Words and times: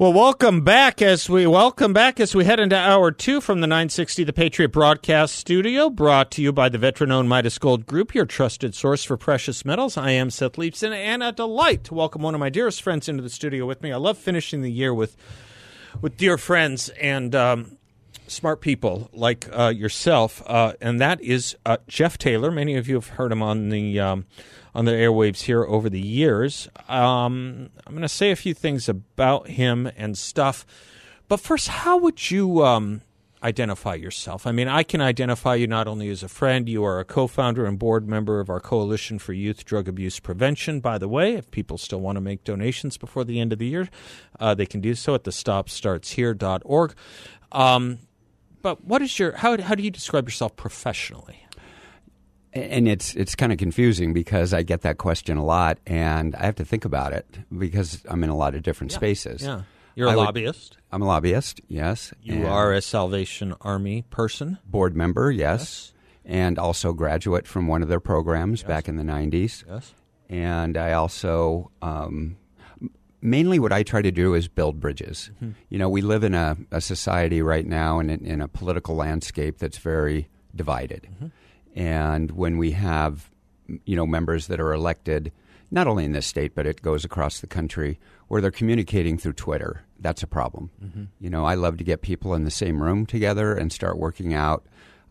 Well, 0.00 0.14
welcome 0.14 0.62
back 0.62 1.02
as 1.02 1.28
we 1.28 1.46
welcome 1.46 1.92
back 1.92 2.20
as 2.20 2.34
we 2.34 2.46
head 2.46 2.58
into 2.58 2.74
hour 2.74 3.10
two 3.10 3.42
from 3.42 3.60
the 3.60 3.66
960 3.66 4.24
The 4.24 4.32
Patriot 4.32 4.72
Broadcast 4.72 5.34
Studio, 5.34 5.90
brought 5.90 6.30
to 6.30 6.42
you 6.42 6.54
by 6.54 6.70
the 6.70 6.78
veteran-owned 6.78 7.28
Midas 7.28 7.58
Gold 7.58 7.84
Group, 7.84 8.14
your 8.14 8.24
trusted 8.24 8.74
source 8.74 9.04
for 9.04 9.18
precious 9.18 9.62
metals. 9.62 9.98
I 9.98 10.12
am 10.12 10.30
Seth 10.30 10.52
Leibsohn, 10.52 10.94
and 10.94 11.22
a 11.22 11.32
delight 11.32 11.84
to 11.84 11.92
welcome 11.92 12.22
one 12.22 12.34
of 12.34 12.40
my 12.40 12.48
dearest 12.48 12.80
friends 12.80 13.10
into 13.10 13.22
the 13.22 13.28
studio 13.28 13.66
with 13.66 13.82
me. 13.82 13.92
I 13.92 13.96
love 13.96 14.16
finishing 14.16 14.62
the 14.62 14.72
year 14.72 14.94
with 14.94 15.18
with 16.00 16.16
dear 16.16 16.38
friends 16.38 16.88
and 16.98 17.34
um, 17.34 17.76
smart 18.26 18.62
people 18.62 19.10
like 19.12 19.50
uh, 19.52 19.68
yourself, 19.68 20.42
uh, 20.46 20.72
and 20.80 20.98
that 21.02 21.20
is 21.20 21.58
uh, 21.66 21.76
Jeff 21.88 22.16
Taylor. 22.16 22.50
Many 22.50 22.74
of 22.76 22.88
you 22.88 22.94
have 22.94 23.08
heard 23.08 23.32
him 23.32 23.42
on 23.42 23.68
the 23.68 24.00
um, 24.00 24.24
on 24.74 24.84
the 24.84 24.92
airwaves 24.92 25.42
here 25.42 25.64
over 25.64 25.90
the 25.90 26.00
years. 26.00 26.68
Um, 26.88 27.70
I'm 27.86 27.92
going 27.92 28.02
to 28.02 28.08
say 28.08 28.30
a 28.30 28.36
few 28.36 28.54
things 28.54 28.88
about 28.88 29.48
him 29.48 29.90
and 29.96 30.16
stuff. 30.16 30.66
But 31.28 31.40
first, 31.40 31.68
how 31.68 31.96
would 31.98 32.30
you 32.30 32.64
um, 32.64 33.02
identify 33.42 33.94
yourself? 33.94 34.46
I 34.46 34.52
mean, 34.52 34.68
I 34.68 34.82
can 34.82 35.00
identify 35.00 35.54
you 35.54 35.66
not 35.66 35.86
only 35.86 36.08
as 36.08 36.22
a 36.22 36.28
friend, 36.28 36.68
you 36.68 36.84
are 36.84 36.98
a 36.98 37.04
co 37.04 37.26
founder 37.26 37.66
and 37.66 37.78
board 37.78 38.08
member 38.08 38.40
of 38.40 38.50
our 38.50 38.60
Coalition 38.60 39.18
for 39.18 39.32
Youth 39.32 39.64
Drug 39.64 39.88
Abuse 39.88 40.20
Prevention. 40.20 40.80
By 40.80 40.98
the 40.98 41.08
way, 41.08 41.34
if 41.34 41.50
people 41.50 41.78
still 41.78 42.00
want 42.00 42.16
to 42.16 42.20
make 42.20 42.44
donations 42.44 42.96
before 42.96 43.24
the 43.24 43.40
end 43.40 43.52
of 43.52 43.58
the 43.58 43.66
year, 43.66 43.88
uh, 44.38 44.54
they 44.54 44.66
can 44.66 44.80
do 44.80 44.94
so 44.94 45.14
at 45.14 45.24
the 45.24 45.30
stopstartshere.org. 45.30 46.94
Um, 47.52 47.98
but 48.62 48.84
what 48.84 49.02
is 49.02 49.18
your 49.18 49.32
how, 49.36 49.60
how 49.60 49.74
do 49.74 49.82
you 49.82 49.90
describe 49.90 50.26
yourself 50.26 50.56
professionally? 50.56 51.46
And 52.52 52.88
it's 52.88 53.14
it's 53.14 53.36
kind 53.36 53.52
of 53.52 53.58
confusing 53.58 54.12
because 54.12 54.52
I 54.52 54.62
get 54.62 54.80
that 54.82 54.98
question 54.98 55.36
a 55.36 55.44
lot, 55.44 55.78
and 55.86 56.34
I 56.34 56.44
have 56.46 56.56
to 56.56 56.64
think 56.64 56.84
about 56.84 57.12
it 57.12 57.26
because 57.56 58.02
I'm 58.08 58.24
in 58.24 58.30
a 58.30 58.36
lot 58.36 58.54
of 58.56 58.62
different 58.64 58.90
Yeah, 58.92 58.96
spaces. 58.98 59.42
Yeah, 59.42 59.62
you're 59.94 60.08
a 60.08 60.12
I 60.12 60.16
would- 60.16 60.24
lobbyist. 60.24 60.76
I'm 60.92 61.02
a 61.02 61.06
lobbyist, 61.06 61.60
yes. 61.68 62.12
You 62.20 62.48
are 62.48 62.72
a 62.72 62.82
Salvation 62.82 63.54
Army 63.60 64.02
person. 64.10 64.58
board 64.66 64.96
member, 64.96 65.30
yes, 65.30 65.92
and 66.24 66.58
also 66.58 66.92
graduate 66.92 67.46
from 67.46 67.68
one 67.68 67.82
of 67.82 67.88
their 67.88 68.00
programs 68.00 68.64
back 68.64 68.88
in 68.88 68.96
the 68.96 69.04
'90s. 69.04 69.62
Yes. 69.68 69.94
And 70.28 70.76
I 70.76 70.92
also 70.94 71.70
um, 71.82 72.36
mainly 73.22 73.58
what 73.60 73.72
I 73.72 73.82
try 73.84 74.02
to 74.02 74.10
do 74.10 74.34
is 74.34 74.48
build 74.48 74.80
bridges. 74.80 75.30
Mm-hmm. 75.36 75.50
You 75.68 75.78
know, 75.78 75.88
we 75.88 76.02
live 76.02 76.24
in 76.24 76.34
a, 76.34 76.56
a 76.72 76.80
society 76.80 77.42
right 77.42 77.66
now 77.66 77.98
and 78.00 78.10
in, 78.10 78.24
in 78.24 78.40
a 78.40 78.48
political 78.48 78.96
landscape 78.96 79.58
that's 79.58 79.78
very 79.78 80.28
divided. 80.54 81.06
Mm-hmm. 81.14 81.26
And 81.74 82.30
when 82.32 82.58
we 82.58 82.72
have, 82.72 83.30
you 83.84 83.96
know, 83.96 84.06
members 84.06 84.46
that 84.48 84.60
are 84.60 84.72
elected, 84.72 85.32
not 85.70 85.86
only 85.86 86.04
in 86.04 86.12
this 86.12 86.26
state, 86.26 86.54
but 86.54 86.66
it 86.66 86.82
goes 86.82 87.04
across 87.04 87.40
the 87.40 87.46
country, 87.46 87.98
where 88.28 88.40
they're 88.40 88.50
communicating 88.50 89.18
through 89.18 89.34
Twitter, 89.34 89.82
that's 89.98 90.22
a 90.22 90.26
problem. 90.26 90.70
Mm-hmm. 90.82 91.04
You 91.20 91.30
know, 91.30 91.44
I 91.44 91.54
love 91.54 91.76
to 91.78 91.84
get 91.84 92.02
people 92.02 92.34
in 92.34 92.44
the 92.44 92.50
same 92.50 92.82
room 92.82 93.06
together 93.06 93.54
and 93.54 93.72
start 93.72 93.98
working 93.98 94.34
out 94.34 94.66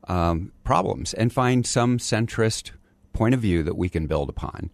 um, 0.07 0.51
problems 0.63 1.13
and 1.13 1.31
find 1.31 1.65
some 1.65 1.97
centrist 1.97 2.71
point 3.13 3.33
of 3.33 3.41
view 3.41 3.63
that 3.63 3.77
we 3.77 3.89
can 3.89 4.07
build 4.07 4.29
upon. 4.29 4.69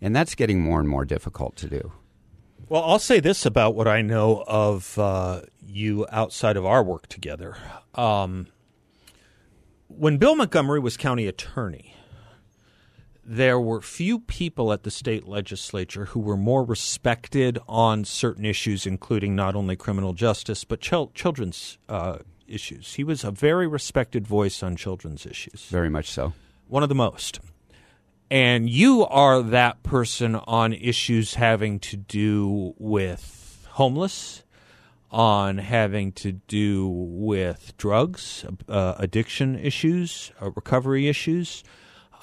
And 0.00 0.14
that's 0.14 0.34
getting 0.34 0.60
more 0.60 0.80
and 0.80 0.88
more 0.88 1.04
difficult 1.04 1.56
to 1.56 1.68
do. 1.68 1.92
Well, 2.68 2.82
I'll 2.82 2.98
say 2.98 3.20
this 3.20 3.44
about 3.46 3.74
what 3.74 3.86
I 3.86 4.02
know 4.02 4.42
of 4.46 4.98
uh, 4.98 5.42
you 5.66 6.06
outside 6.10 6.56
of 6.56 6.64
our 6.64 6.82
work 6.82 7.08
together. 7.08 7.56
Um, 7.94 8.48
when 9.96 10.18
Bill 10.18 10.36
Montgomery 10.36 10.80
was 10.80 10.96
county 10.96 11.26
attorney, 11.26 11.94
there 13.24 13.58
were 13.58 13.80
few 13.80 14.20
people 14.20 14.72
at 14.72 14.82
the 14.82 14.90
state 14.90 15.26
legislature 15.26 16.06
who 16.06 16.20
were 16.20 16.36
more 16.36 16.62
respected 16.62 17.58
on 17.66 18.04
certain 18.04 18.44
issues, 18.44 18.86
including 18.86 19.34
not 19.34 19.54
only 19.54 19.76
criminal 19.76 20.12
justice 20.12 20.64
but 20.64 20.80
chil- 20.80 21.10
children's 21.14 21.78
uh, 21.88 22.18
issues. 22.46 22.94
He 22.94 23.04
was 23.04 23.24
a 23.24 23.30
very 23.30 23.66
respected 23.66 24.26
voice 24.26 24.62
on 24.62 24.76
children's 24.76 25.24
issues 25.24 25.66
Very 25.70 25.88
much 25.88 26.10
so. 26.10 26.34
one 26.68 26.82
of 26.82 26.88
the 26.90 26.94
most. 26.94 27.40
And 28.30 28.68
you 28.68 29.04
are 29.06 29.42
that 29.42 29.82
person 29.82 30.34
on 30.34 30.72
issues 30.72 31.34
having 31.34 31.78
to 31.80 31.96
do 31.96 32.74
with 32.78 33.66
homeless, 33.72 34.43
on 35.14 35.58
having 35.58 36.10
to 36.10 36.32
do 36.32 36.88
with 36.88 37.72
drugs, 37.76 38.44
uh, 38.68 38.94
addiction 38.98 39.56
issues, 39.56 40.32
uh, 40.42 40.50
recovery 40.50 41.06
issues. 41.06 41.62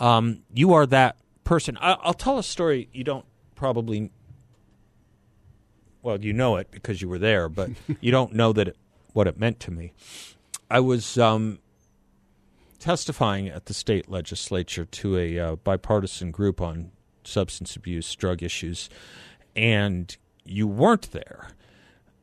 Um, 0.01 0.41
you 0.53 0.73
are 0.73 0.85
that 0.87 1.15
person. 1.45 1.77
I- 1.79 1.95
I'll 2.01 2.13
tell 2.13 2.37
a 2.37 2.43
story 2.43 2.89
you 2.91 3.05
don't 3.05 3.23
probably, 3.55 4.11
well, 6.01 6.19
you 6.19 6.33
know 6.33 6.57
it 6.57 6.69
because 6.69 7.01
you 7.01 7.07
were 7.07 7.17
there, 7.17 7.47
but 7.47 7.69
you 8.01 8.11
don't 8.11 8.33
know 8.33 8.51
that 8.51 8.67
it, 8.67 8.77
what 9.13 9.25
it 9.25 9.39
meant 9.39 9.61
to 9.61 9.71
me. 9.71 9.93
I 10.69 10.81
was 10.81 11.17
um, 11.17 11.59
testifying 12.77 13.47
at 13.47 13.67
the 13.67 13.73
state 13.73 14.09
legislature 14.09 14.83
to 14.83 15.17
a 15.17 15.39
uh, 15.39 15.55
bipartisan 15.55 16.31
group 16.31 16.59
on 16.59 16.91
substance 17.23 17.77
abuse, 17.77 18.13
drug 18.15 18.43
issues, 18.43 18.89
and 19.55 20.17
you 20.43 20.67
weren't 20.67 21.13
there 21.13 21.51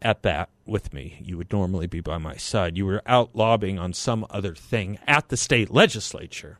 at 0.00 0.22
that 0.22 0.50
with 0.66 0.92
me. 0.92 1.18
You 1.20 1.36
would 1.38 1.52
normally 1.52 1.86
be 1.86 2.00
by 2.00 2.18
my 2.18 2.36
side. 2.36 2.76
You 2.76 2.86
were 2.86 3.02
out 3.06 3.30
lobbying 3.34 3.78
on 3.78 3.92
some 3.92 4.26
other 4.30 4.54
thing 4.54 4.98
at 5.06 5.28
the 5.28 5.36
state 5.36 5.70
legislature. 5.70 6.58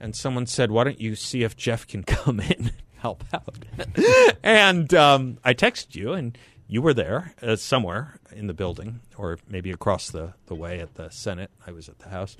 And 0.00 0.16
someone 0.16 0.46
said, 0.46 0.70
Why 0.70 0.84
don't 0.84 1.00
you 1.00 1.14
see 1.14 1.44
if 1.44 1.56
Jeff 1.56 1.86
can 1.86 2.02
come 2.04 2.40
in 2.40 2.52
and 2.52 2.72
help 2.98 3.24
out? 3.32 3.58
and 4.42 4.92
um, 4.92 5.38
I 5.44 5.54
texted 5.54 5.94
you, 5.94 6.12
and 6.12 6.36
you 6.66 6.82
were 6.82 6.94
there 6.94 7.34
uh, 7.40 7.56
somewhere 7.56 8.18
in 8.32 8.48
the 8.48 8.54
building, 8.54 9.00
or 9.16 9.38
maybe 9.48 9.70
across 9.70 10.10
the, 10.10 10.34
the 10.46 10.54
way 10.54 10.80
at 10.80 10.94
the 10.94 11.10
Senate. 11.10 11.50
I 11.66 11.70
was 11.70 11.88
at 11.88 12.00
the 12.00 12.08
House 12.08 12.36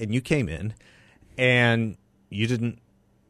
and 0.00 0.14
you 0.14 0.20
came 0.20 0.48
in 0.48 0.74
and 1.38 1.96
you 2.30 2.46
didn't 2.46 2.80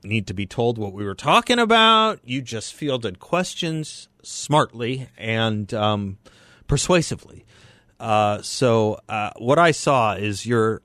need 0.03 0.27
to 0.27 0.34
be 0.34 0.47
told 0.47 0.78
what 0.78 0.93
we 0.93 1.05
were 1.05 1.15
talking 1.15 1.59
about. 1.59 2.21
You 2.25 2.43
just 2.43 2.75
fielded 2.75 3.19
questions 3.19 4.09
smartly 4.22 5.09
and 5.16 5.72
um, 5.75 6.19
persuasively. 6.66 7.44
Uh, 7.99 8.41
so 8.43 8.99
uh, 9.09 9.31
what 9.37 9.59
I 9.59 9.72
saw 9.72 10.15
is 10.15 10.47
your 10.47 10.83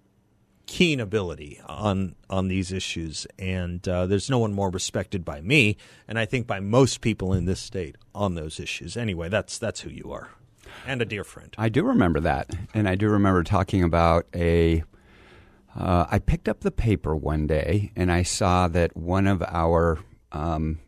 keen 0.66 1.00
ability 1.00 1.62
on 1.68 2.16
on 2.30 2.48
these 2.48 2.72
issues, 2.72 3.26
and 3.40 3.88
uh, 3.88 4.06
there's 4.06 4.30
no 4.30 4.40
one 4.40 4.54
more 4.54 4.70
respected 4.70 5.24
by 5.24 5.40
me, 5.42 5.78
and 6.08 6.20
I 6.20 6.26
think 6.26 6.48
by 6.48 6.60
most 6.60 7.02
people 7.02 7.34
in 7.34 7.46
this 7.46 7.60
state 7.60 7.96
on 8.14 8.36
those 8.36 8.60
issues. 8.60 8.98
Anyway, 8.98 9.30
that's 9.30 9.58
that's 9.58 9.82
who 9.82 9.90
you 9.90 10.12
are, 10.12 10.30
and 10.86 11.02
a 11.02 11.06
dear 11.06 11.24
friend. 11.24 11.54
I 11.58 11.70
do 11.70 11.84
remember 11.84 12.20
that. 12.22 12.50
And 12.74 12.90
I 12.90 12.96
do 12.96 13.10
remember 13.10 13.44
talking 13.44 13.84
about 13.84 14.26
a. 14.36 14.84
Uh, 15.76 16.06
I 16.10 16.20
picked 16.20 16.48
up 16.48 16.62
the 16.62 16.72
paper 16.72 17.16
one 17.16 17.48
day 17.48 17.92
and 17.96 18.12
I 18.12 18.24
saw 18.24 18.68
that 18.70 18.96
one 18.96 19.28
of 19.28 19.44
our 19.44 20.00
um, 20.32 20.80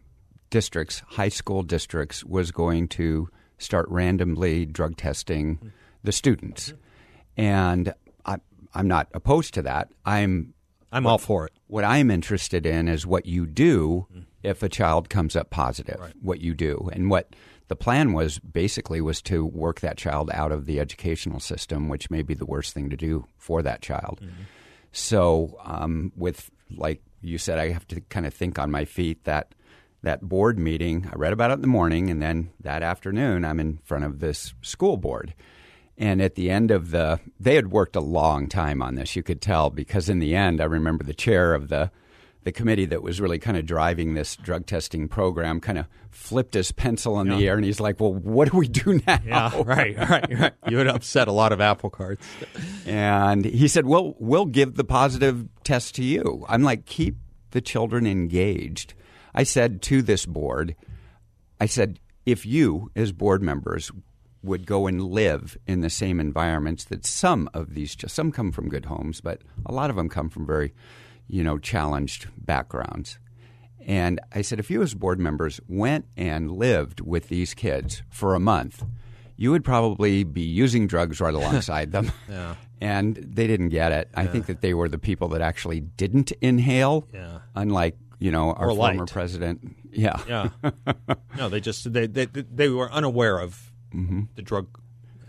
districts, 0.49 1.01
high 1.07 1.29
school 1.29 1.63
districts, 1.63 2.23
was 2.23 2.51
going 2.51 2.87
to 2.89 3.29
start 3.57 3.87
randomly 3.89 4.65
drug 4.65 4.95
testing 4.97 5.73
the 6.03 6.11
students. 6.11 6.73
And 7.35 7.93
I, 8.25 8.37
I'm 8.73 8.87
not 8.87 9.07
opposed 9.13 9.53
to 9.55 9.61
that. 9.63 9.89
I'm 10.05 10.53
I'm 10.91 11.05
all 11.05 11.17
for 11.17 11.47
it. 11.47 11.53
what 11.67 11.83
I'm 11.83 12.09
interested 12.09 12.65
in 12.65 12.87
is 12.87 13.05
what 13.05 13.25
you 13.25 13.45
do 13.45 14.07
if 14.41 14.63
a 14.63 14.69
child 14.69 15.09
comes 15.09 15.35
up 15.35 15.49
positive. 15.49 15.99
What 16.21 16.39
you 16.39 16.53
do, 16.53 16.89
and 16.93 17.09
what 17.09 17.35
the 17.67 17.75
plan 17.75 18.13
was 18.13 18.39
basically 18.39 19.01
was 19.01 19.21
to 19.23 19.45
work 19.45 19.81
that 19.81 19.97
child 19.97 20.31
out 20.33 20.53
of 20.53 20.65
the 20.65 20.79
educational 20.79 21.41
system, 21.41 21.89
which 21.89 22.09
may 22.09 22.21
be 22.21 22.33
the 22.33 22.45
worst 22.45 22.73
thing 22.73 22.89
to 22.89 22.95
do 22.95 23.25
for 23.37 23.61
that 23.63 23.81
child. 23.81 24.21
So, 24.91 25.57
um, 25.63 26.11
with 26.15 26.49
like 26.75 27.01
you 27.21 27.37
said, 27.37 27.59
I 27.59 27.69
have 27.69 27.87
to 27.89 28.01
kind 28.01 28.25
of 28.25 28.33
think 28.33 28.59
on 28.59 28.71
my 28.71 28.85
feet. 28.85 29.23
That 29.25 29.53
that 30.03 30.21
board 30.21 30.59
meeting, 30.59 31.09
I 31.11 31.15
read 31.15 31.33
about 31.33 31.51
it 31.51 31.55
in 31.55 31.61
the 31.61 31.67
morning, 31.67 32.09
and 32.09 32.21
then 32.21 32.51
that 32.61 32.83
afternoon, 32.83 33.43
I'm 33.43 33.59
in 33.59 33.79
front 33.83 34.05
of 34.05 34.19
this 34.19 34.53
school 34.61 34.97
board. 34.97 35.33
And 35.97 36.21
at 36.21 36.35
the 36.35 36.51
end 36.51 36.69
of 36.69 36.91
the, 36.91 37.19
they 37.39 37.55
had 37.55 37.71
worked 37.71 37.95
a 37.95 38.01
long 38.01 38.47
time 38.47 38.83
on 38.83 38.95
this. 38.95 39.15
You 39.15 39.23
could 39.23 39.41
tell 39.41 39.71
because 39.71 40.09
in 40.09 40.19
the 40.19 40.35
end, 40.35 40.61
I 40.61 40.65
remember 40.65 41.03
the 41.03 41.13
chair 41.13 41.55
of 41.55 41.69
the 41.69 41.89
the 42.47 42.51
committee 42.53 42.85
that 42.85 43.03
was 43.03 43.19
really 43.19 43.37
kind 43.39 43.57
of 43.57 43.65
driving 43.65 44.13
this 44.13 44.37
drug 44.37 44.65
testing 44.65 45.09
program 45.09 45.59
kind 45.59 45.77
of 45.77 45.85
flipped 46.11 46.53
his 46.53 46.71
pencil 46.71 47.19
in 47.19 47.27
Yeah. 47.27 47.35
the 47.35 47.47
air 47.49 47.55
and 47.57 47.65
he's 47.65 47.81
like, 47.81 47.99
"Well, 47.99 48.13
what 48.13 48.49
do 48.49 48.57
we 48.57 48.69
do 48.69 49.01
now?" 49.07 49.19
Yeah, 49.25 49.61
right, 49.65 49.97
right, 49.97 50.39
right. 50.39 50.53
You 50.69 50.77
would 50.77 50.87
upset 50.87 51.27
a 51.27 51.33
lot 51.33 51.51
of 51.51 51.59
apple 51.59 51.89
carts. 51.89 52.25
And 52.85 53.43
he 53.43 53.67
said, 53.67 53.85
"Well, 53.85 54.15
we'll 54.17 54.45
give 54.45 54.75
the 54.75 54.85
positive 54.85 55.47
test 55.65 55.95
to 55.95 56.03
you." 56.03 56.45
I'm 56.47 56.63
like, 56.63 56.85
"Keep 56.85 57.17
the 57.51 57.59
children 57.61 58.07
engaged." 58.07 58.93
I 59.35 59.43
said 59.43 59.81
to 59.83 60.01
this 60.01 60.25
board, 60.25 60.73
I 61.59 61.65
said, 61.65 61.99
"If 62.25 62.45
you 62.45 62.91
as 62.95 63.11
board 63.11 63.41
members 63.43 63.91
would 64.43 64.65
go 64.65 64.87
and 64.87 65.03
live 65.03 65.57
in 65.67 65.81
the 65.81 65.89
same 65.89 66.19
environments 66.21 66.85
that 66.85 67.05
some 67.05 67.49
of 67.53 67.73
these 67.73 67.97
some 68.07 68.31
come 68.31 68.51
from 68.53 68.69
good 68.69 68.85
homes, 68.85 69.19
but 69.19 69.41
a 69.65 69.73
lot 69.73 69.89
of 69.89 69.95
them 69.97 70.07
come 70.07 70.29
from 70.29 70.45
very, 70.45 70.73
you 71.27 71.43
know, 71.43 71.57
challenged 71.57 72.27
backgrounds." 72.37 73.19
And 73.85 74.19
I 74.33 74.41
said, 74.41 74.59
if 74.59 74.69
you 74.69 74.81
as 74.81 74.93
board 74.93 75.17
members 75.19 75.61
went 75.69 76.05
and 76.17 76.51
lived 76.51 76.99
with 76.99 77.29
these 77.29 77.53
kids 77.53 78.03
for 78.09 78.35
a 78.35 78.39
month, 78.39 78.83
you 79.37 79.49
would 79.51 79.63
probably 79.63 80.25
be 80.25 80.41
using 80.41 80.87
drugs 80.87 81.21
right 81.21 81.33
alongside 81.41 81.93
them. 81.93 82.11
Yeah. 82.29 82.55
And 82.81 83.15
they 83.15 83.47
didn't 83.47 83.69
get 83.69 83.93
it. 83.93 84.09
I 84.13 84.25
think 84.27 84.47
that 84.47 84.59
they 84.59 84.73
were 84.73 84.89
the 84.89 84.97
people 84.97 85.29
that 85.29 85.41
actually 85.41 85.79
didn't 85.79 86.33
inhale, 86.41 87.07
Yeah. 87.13 87.39
unlike, 87.55 87.95
you 88.19 88.29
know, 88.29 88.51
our 88.51 88.71
Or 88.71 88.75
former 88.75 89.05
president. 89.05 89.73
Yeah. 89.91 90.19
Yeah. 90.27 90.49
no, 91.37 91.47
they 91.47 91.61
just 91.61 91.91
they 91.93 92.07
they 92.07 92.25
they 92.25 92.67
were 92.69 92.91
unaware 92.91 93.39
of 93.39 93.71
Mm-hmm. 93.95 94.23
the 94.35 94.41
drug 94.41 94.67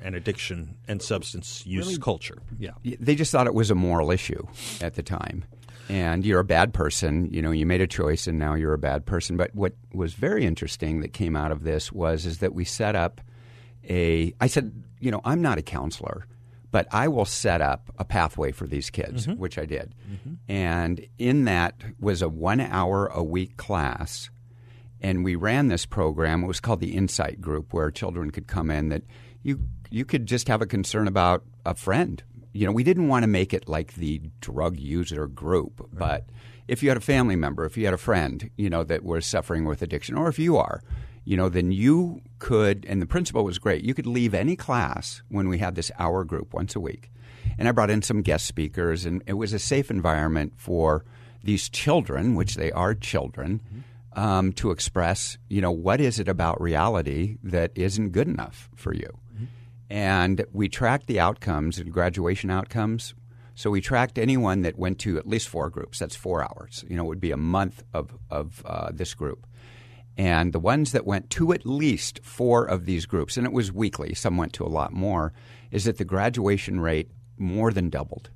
and 0.03 0.17
addiction 0.17 0.77
and 0.89 1.01
substance 1.01 1.65
use 1.65 1.97
culture. 1.97 2.39
Yeah. 2.59 2.73
they 2.83 3.15
just 3.15 3.31
thought 3.31 3.47
it 3.47 3.55
was 3.55 3.71
a 3.71 3.77
moral 3.77 4.11
issue 4.11 4.44
at 4.81 4.94
the 4.94 5.03
time. 5.05 5.44
And 5.88 6.25
you're 6.25 6.40
a 6.40 6.44
bad 6.44 6.75
person, 6.75 7.26
you 7.32 7.40
know, 7.40 7.50
you 7.50 7.64
made 7.64 7.81
a 7.81 7.87
choice 7.87 8.26
and 8.26 8.38
now 8.38 8.55
you're 8.55 8.75
a 8.75 8.79
bad 8.79 9.06
person. 9.06 9.37
But 9.37 9.55
what 9.55 9.75
was 9.93 10.14
very 10.14 10.44
interesting 10.44 11.00
that 11.00 11.12
came 11.12 11.35
out 11.35 11.50
of 11.50 11.64
this 11.64 11.90
was 11.90 12.26
is 12.26 12.38
that 12.38 12.55
we 12.55 12.64
set 12.64 12.94
up 12.94 13.20
a 13.88 14.35
I 14.40 14.49
said, 14.49 14.73
you 15.00 15.11
know, 15.11 15.20
I'm 15.25 15.40
not 15.40 15.58
a 15.58 15.62
counselor, 15.62 16.26
but 16.70 16.87
I 16.93 17.08
will 17.08 17.25
set 17.25 17.62
up 17.62 17.90
a 17.99 18.05
pathway 18.05 18.52
for 18.52 18.67
these 18.67 18.90
kids, 18.90 19.26
mm-hmm. 19.26 19.38
which 19.38 19.56
I 19.58 19.64
did. 19.64 19.94
Mm-hmm. 20.11 20.35
And 20.49 21.06
in 21.17 21.44
that 21.44 21.82
was 21.99 22.20
a 22.20 22.29
1 22.29 22.61
hour 22.61 23.06
a 23.06 23.23
week 23.23 23.56
class 23.56 24.31
and 25.00 25.25
we 25.25 25.37
ran 25.37 25.69
this 25.69 25.87
program. 25.87 26.43
It 26.43 26.46
was 26.46 26.61
called 26.61 26.81
the 26.81 26.94
Insight 26.96 27.41
Group, 27.41 27.73
where 27.73 27.91
children 27.91 28.31
could 28.31 28.46
come 28.46 28.70
in 28.70 28.88
that 28.88 29.02
you 29.43 29.61
you 29.91 30.05
could 30.05 30.26
just 30.26 30.49
have 30.49 30.61
a 30.61 30.67
concern 30.67 31.08
about 31.08 31.44
a 31.64 31.75
friend. 31.75 32.23
You 32.58 32.66
know, 32.66 32.72
we 32.72 32.82
didn't 32.82 33.06
want 33.06 33.22
to 33.22 33.28
make 33.28 33.55
it 33.55 33.69
like 33.69 33.94
the 33.94 34.20
drug 34.40 34.81
user 34.81 35.28
group, 35.28 35.88
but 35.93 36.26
if 36.66 36.82
you 36.82 36.88
had 36.88 36.99
a 36.99 37.00
family 37.00 37.37
member, 37.37 37.64
if 37.64 37.76
you 37.76 37.84
had 37.84 37.94
a 37.94 37.99
friend, 37.99 38.50
you 38.56 38.69
know, 38.69 38.82
that 38.82 39.05
was 39.05 39.25
suffering 39.25 39.64
with 39.64 39.81
addiction, 39.81 40.16
or 40.16 40.26
if 40.26 40.40
you 40.40 40.56
are, 40.56 40.82
you 41.25 41.37
know, 41.37 41.49
then 41.49 41.70
you 41.70 42.20
could. 42.40 42.84
And 42.88 43.00
the 43.00 43.06
principal 43.06 43.44
was 43.44 43.60
great. 43.60 43.84
You 43.84 43.94
could 43.94 44.08
leave 44.08 44.34
any 44.34 44.56
class 44.56 45.22
when 45.28 45.49
we 45.49 45.58
had 45.58 45.76
this 45.76 45.93
hour 46.00 46.25
group 46.25 46.52
once 46.52 46.75
a 46.75 46.81
week, 46.81 47.12
and 47.56 47.69
I 47.69 47.70
brought 47.70 47.90
in 47.90 48.02
some 48.02 48.22
guest 48.22 48.44
speakers, 48.44 49.05
and 49.05 49.22
it 49.28 49.34
was 49.34 49.52
a 49.52 49.60
safe 49.60 49.88
environment 49.88 50.55
for 50.56 51.05
these 51.44 51.69
children, 51.69 52.34
which 52.34 52.56
they 52.56 52.72
are 52.72 52.93
children 52.93 53.60
um, 54.14 54.52
to 54.55 54.72
express, 54.72 55.38
you 55.49 55.60
know, 55.60 55.70
what 55.70 56.00
is 56.00 56.19
it 56.19 56.26
about 56.26 56.60
reality 56.60 57.37
that 57.44 57.70
isn't 57.76 58.10
good 58.10 58.26
enough 58.26 58.69
for 58.75 58.93
you? 58.93 59.16
And 59.90 60.44
we 60.52 60.69
tracked 60.69 61.06
the 61.06 61.20
outcomes 61.20 61.79
and 61.79 61.93
graduation 61.93 62.50
outcomes. 62.50 63.14
So 63.55 63.70
we 63.70 63.81
tracked 63.81 64.19
anyone 64.19 64.62
that 64.62 64.79
went 64.79 64.99
to 65.00 65.19
at 65.19 65.26
least 65.26 65.49
four 65.49 65.70
groups. 65.70 65.99
That's 65.99 66.14
four 66.14 66.44
hours. 66.44 66.85
You 66.88 66.96
know, 66.96 67.05
it 67.05 67.08
would 67.08 67.20
be 67.20 67.32
a 67.32 67.37
month 67.37 67.82
of, 67.93 68.17
of 68.31 68.62
uh, 68.64 68.90
this 68.93 69.14
group. 69.14 69.46
And 70.17 70.52
the 70.52 70.61
ones 70.61 70.93
that 70.93 71.06
went 71.06 71.31
to 71.31 71.52
at 71.52 71.64
least 71.64 72.20
four 72.23 72.64
of 72.64 72.87
these 72.87 73.06
groups, 73.06 73.37
and 73.37 73.46
it 73.46 73.52
was 73.52 73.73
weekly, 73.73 74.14
some 74.14 74.37
went 74.37 74.52
to 74.55 74.64
a 74.64 74.69
lot 74.69 74.93
more, 74.93 75.32
is 75.70 75.85
that 75.85 75.96
the 75.99 76.05
graduation 76.05 76.81
rate 76.81 77.11
more 77.37 77.73
than 77.73 77.88
doubled 77.88 78.31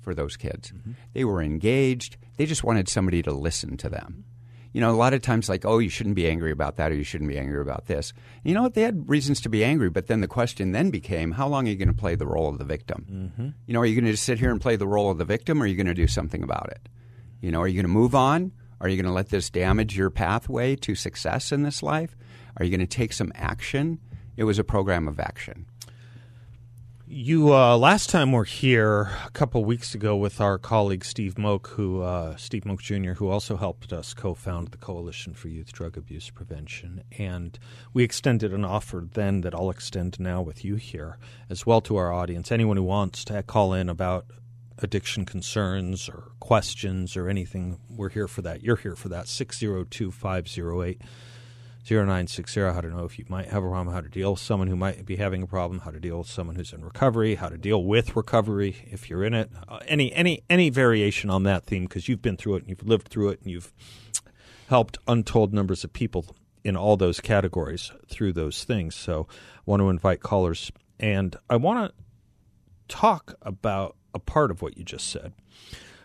for 0.00 0.14
those 0.14 0.36
kids. 0.36 0.72
They 1.12 1.24
were 1.24 1.40
engaged. 1.40 2.16
They 2.36 2.46
just 2.46 2.64
wanted 2.64 2.88
somebody 2.88 3.22
to 3.22 3.32
listen 3.32 3.76
to 3.78 3.88
them. 3.88 4.24
You 4.72 4.80
know, 4.80 4.90
a 4.90 4.96
lot 4.96 5.14
of 5.14 5.22
times, 5.22 5.48
like, 5.48 5.64
oh, 5.64 5.78
you 5.78 5.88
shouldn't 5.88 6.14
be 6.14 6.28
angry 6.28 6.52
about 6.52 6.76
that, 6.76 6.92
or 6.92 6.94
you 6.94 7.02
shouldn't 7.02 7.28
be 7.28 7.38
angry 7.38 7.60
about 7.60 7.86
this. 7.86 8.12
You 8.44 8.54
know 8.54 8.62
what? 8.62 8.74
They 8.74 8.82
had 8.82 9.08
reasons 9.08 9.40
to 9.40 9.48
be 9.48 9.64
angry, 9.64 9.90
but 9.90 10.06
then 10.06 10.20
the 10.20 10.28
question 10.28 10.72
then 10.72 10.90
became, 10.90 11.32
how 11.32 11.48
long 11.48 11.66
are 11.66 11.70
you 11.70 11.76
going 11.76 11.88
to 11.88 11.94
play 11.94 12.14
the 12.14 12.26
role 12.26 12.48
of 12.48 12.58
the 12.58 12.64
victim? 12.64 13.06
Mm-hmm. 13.10 13.48
You 13.66 13.74
know, 13.74 13.80
are 13.80 13.86
you 13.86 13.96
going 13.96 14.04
to 14.04 14.12
just 14.12 14.24
sit 14.24 14.38
here 14.38 14.52
and 14.52 14.60
play 14.60 14.76
the 14.76 14.86
role 14.86 15.10
of 15.10 15.18
the 15.18 15.24
victim, 15.24 15.60
or 15.60 15.64
are 15.64 15.66
you 15.66 15.76
going 15.76 15.86
to 15.86 15.94
do 15.94 16.06
something 16.06 16.42
about 16.42 16.70
it? 16.70 16.88
You 17.40 17.50
know, 17.50 17.60
are 17.60 17.68
you 17.68 17.74
going 17.74 17.84
to 17.84 17.88
move 17.88 18.14
on? 18.14 18.52
Are 18.80 18.88
you 18.88 18.96
going 18.96 19.06
to 19.06 19.12
let 19.12 19.28
this 19.28 19.50
damage 19.50 19.96
your 19.96 20.10
pathway 20.10 20.76
to 20.76 20.94
success 20.94 21.52
in 21.52 21.64
this 21.64 21.82
life? 21.82 22.16
Are 22.56 22.64
you 22.64 22.70
going 22.70 22.86
to 22.86 22.96
take 22.96 23.12
some 23.12 23.32
action? 23.34 23.98
It 24.36 24.44
was 24.44 24.58
a 24.58 24.64
program 24.64 25.08
of 25.08 25.18
action. 25.20 25.66
You 27.12 27.52
uh, 27.52 27.76
last 27.76 28.08
time 28.08 28.30
were 28.30 28.44
here 28.44 29.10
a 29.26 29.30
couple 29.30 29.64
weeks 29.64 29.96
ago 29.96 30.14
with 30.14 30.40
our 30.40 30.58
colleague 30.58 31.04
Steve 31.04 31.36
Moak, 31.36 31.66
who 31.66 32.02
uh, 32.02 32.36
Steve 32.36 32.64
Moak 32.64 32.80
Jr., 32.80 33.14
who 33.14 33.28
also 33.28 33.56
helped 33.56 33.92
us 33.92 34.14
co-found 34.14 34.68
the 34.68 34.78
Coalition 34.78 35.34
for 35.34 35.48
Youth 35.48 35.72
Drug 35.72 35.96
Abuse 35.96 36.30
Prevention, 36.30 37.02
and 37.18 37.58
we 37.92 38.04
extended 38.04 38.54
an 38.54 38.64
offer 38.64 39.04
then 39.12 39.40
that 39.40 39.56
I'll 39.56 39.70
extend 39.70 40.20
now 40.20 40.40
with 40.40 40.64
you 40.64 40.76
here 40.76 41.18
as 41.48 41.66
well 41.66 41.80
to 41.80 41.96
our 41.96 42.12
audience. 42.12 42.52
Anyone 42.52 42.76
who 42.76 42.84
wants 42.84 43.24
to 43.24 43.42
call 43.42 43.74
in 43.74 43.88
about 43.88 44.26
addiction 44.78 45.24
concerns 45.24 46.08
or 46.08 46.30
questions 46.38 47.16
or 47.16 47.28
anything, 47.28 47.80
we're 47.90 48.10
here 48.10 48.28
for 48.28 48.42
that. 48.42 48.62
You're 48.62 48.76
here 48.76 48.94
for 48.94 49.08
that. 49.08 49.26
602 49.26 50.12
508 50.12 51.02
0960 51.90 52.60
how 52.60 52.80
to 52.80 52.88
know 52.88 53.04
if 53.04 53.18
you 53.18 53.24
might 53.28 53.48
have 53.48 53.62
a 53.62 53.68
problem, 53.68 53.94
how 53.94 54.00
to 54.00 54.08
deal 54.08 54.32
with 54.32 54.40
someone 54.40 54.68
who 54.68 54.76
might 54.76 55.04
be 55.04 55.16
having 55.16 55.42
a 55.42 55.46
problem, 55.46 55.80
how 55.80 55.90
to 55.90 56.00
deal 56.00 56.18
with 56.18 56.28
someone 56.28 56.56
who's 56.56 56.72
in 56.72 56.84
recovery, 56.84 57.34
how 57.34 57.48
to 57.48 57.58
deal 57.58 57.84
with 57.84 58.16
recovery 58.16 58.76
if 58.90 59.10
you're 59.10 59.24
in 59.24 59.34
it. 59.34 59.50
Uh, 59.68 59.78
any 59.86 60.12
any 60.12 60.42
any 60.48 60.70
variation 60.70 61.30
on 61.30 61.42
that 61.44 61.64
theme 61.64 61.84
because 61.84 62.08
you've 62.08 62.22
been 62.22 62.36
through 62.36 62.56
it 62.56 62.62
and 62.62 62.70
you've 62.70 62.86
lived 62.86 63.08
through 63.08 63.30
it 63.30 63.40
and 63.42 63.50
you've 63.50 63.72
helped 64.68 64.98
untold 65.08 65.52
numbers 65.52 65.82
of 65.84 65.92
people 65.92 66.24
in 66.62 66.76
all 66.76 66.96
those 66.96 67.20
categories 67.20 67.90
through 68.08 68.32
those 68.32 68.64
things. 68.64 68.94
So 68.94 69.26
I 69.30 69.62
want 69.66 69.80
to 69.80 69.88
invite 69.88 70.20
callers 70.20 70.70
and 70.98 71.34
I 71.48 71.56
want 71.56 71.90
to 71.90 72.94
talk 72.94 73.34
about 73.42 73.96
a 74.14 74.18
part 74.18 74.50
of 74.50 74.62
what 74.62 74.76
you 74.76 74.84
just 74.84 75.08
said. 75.08 75.32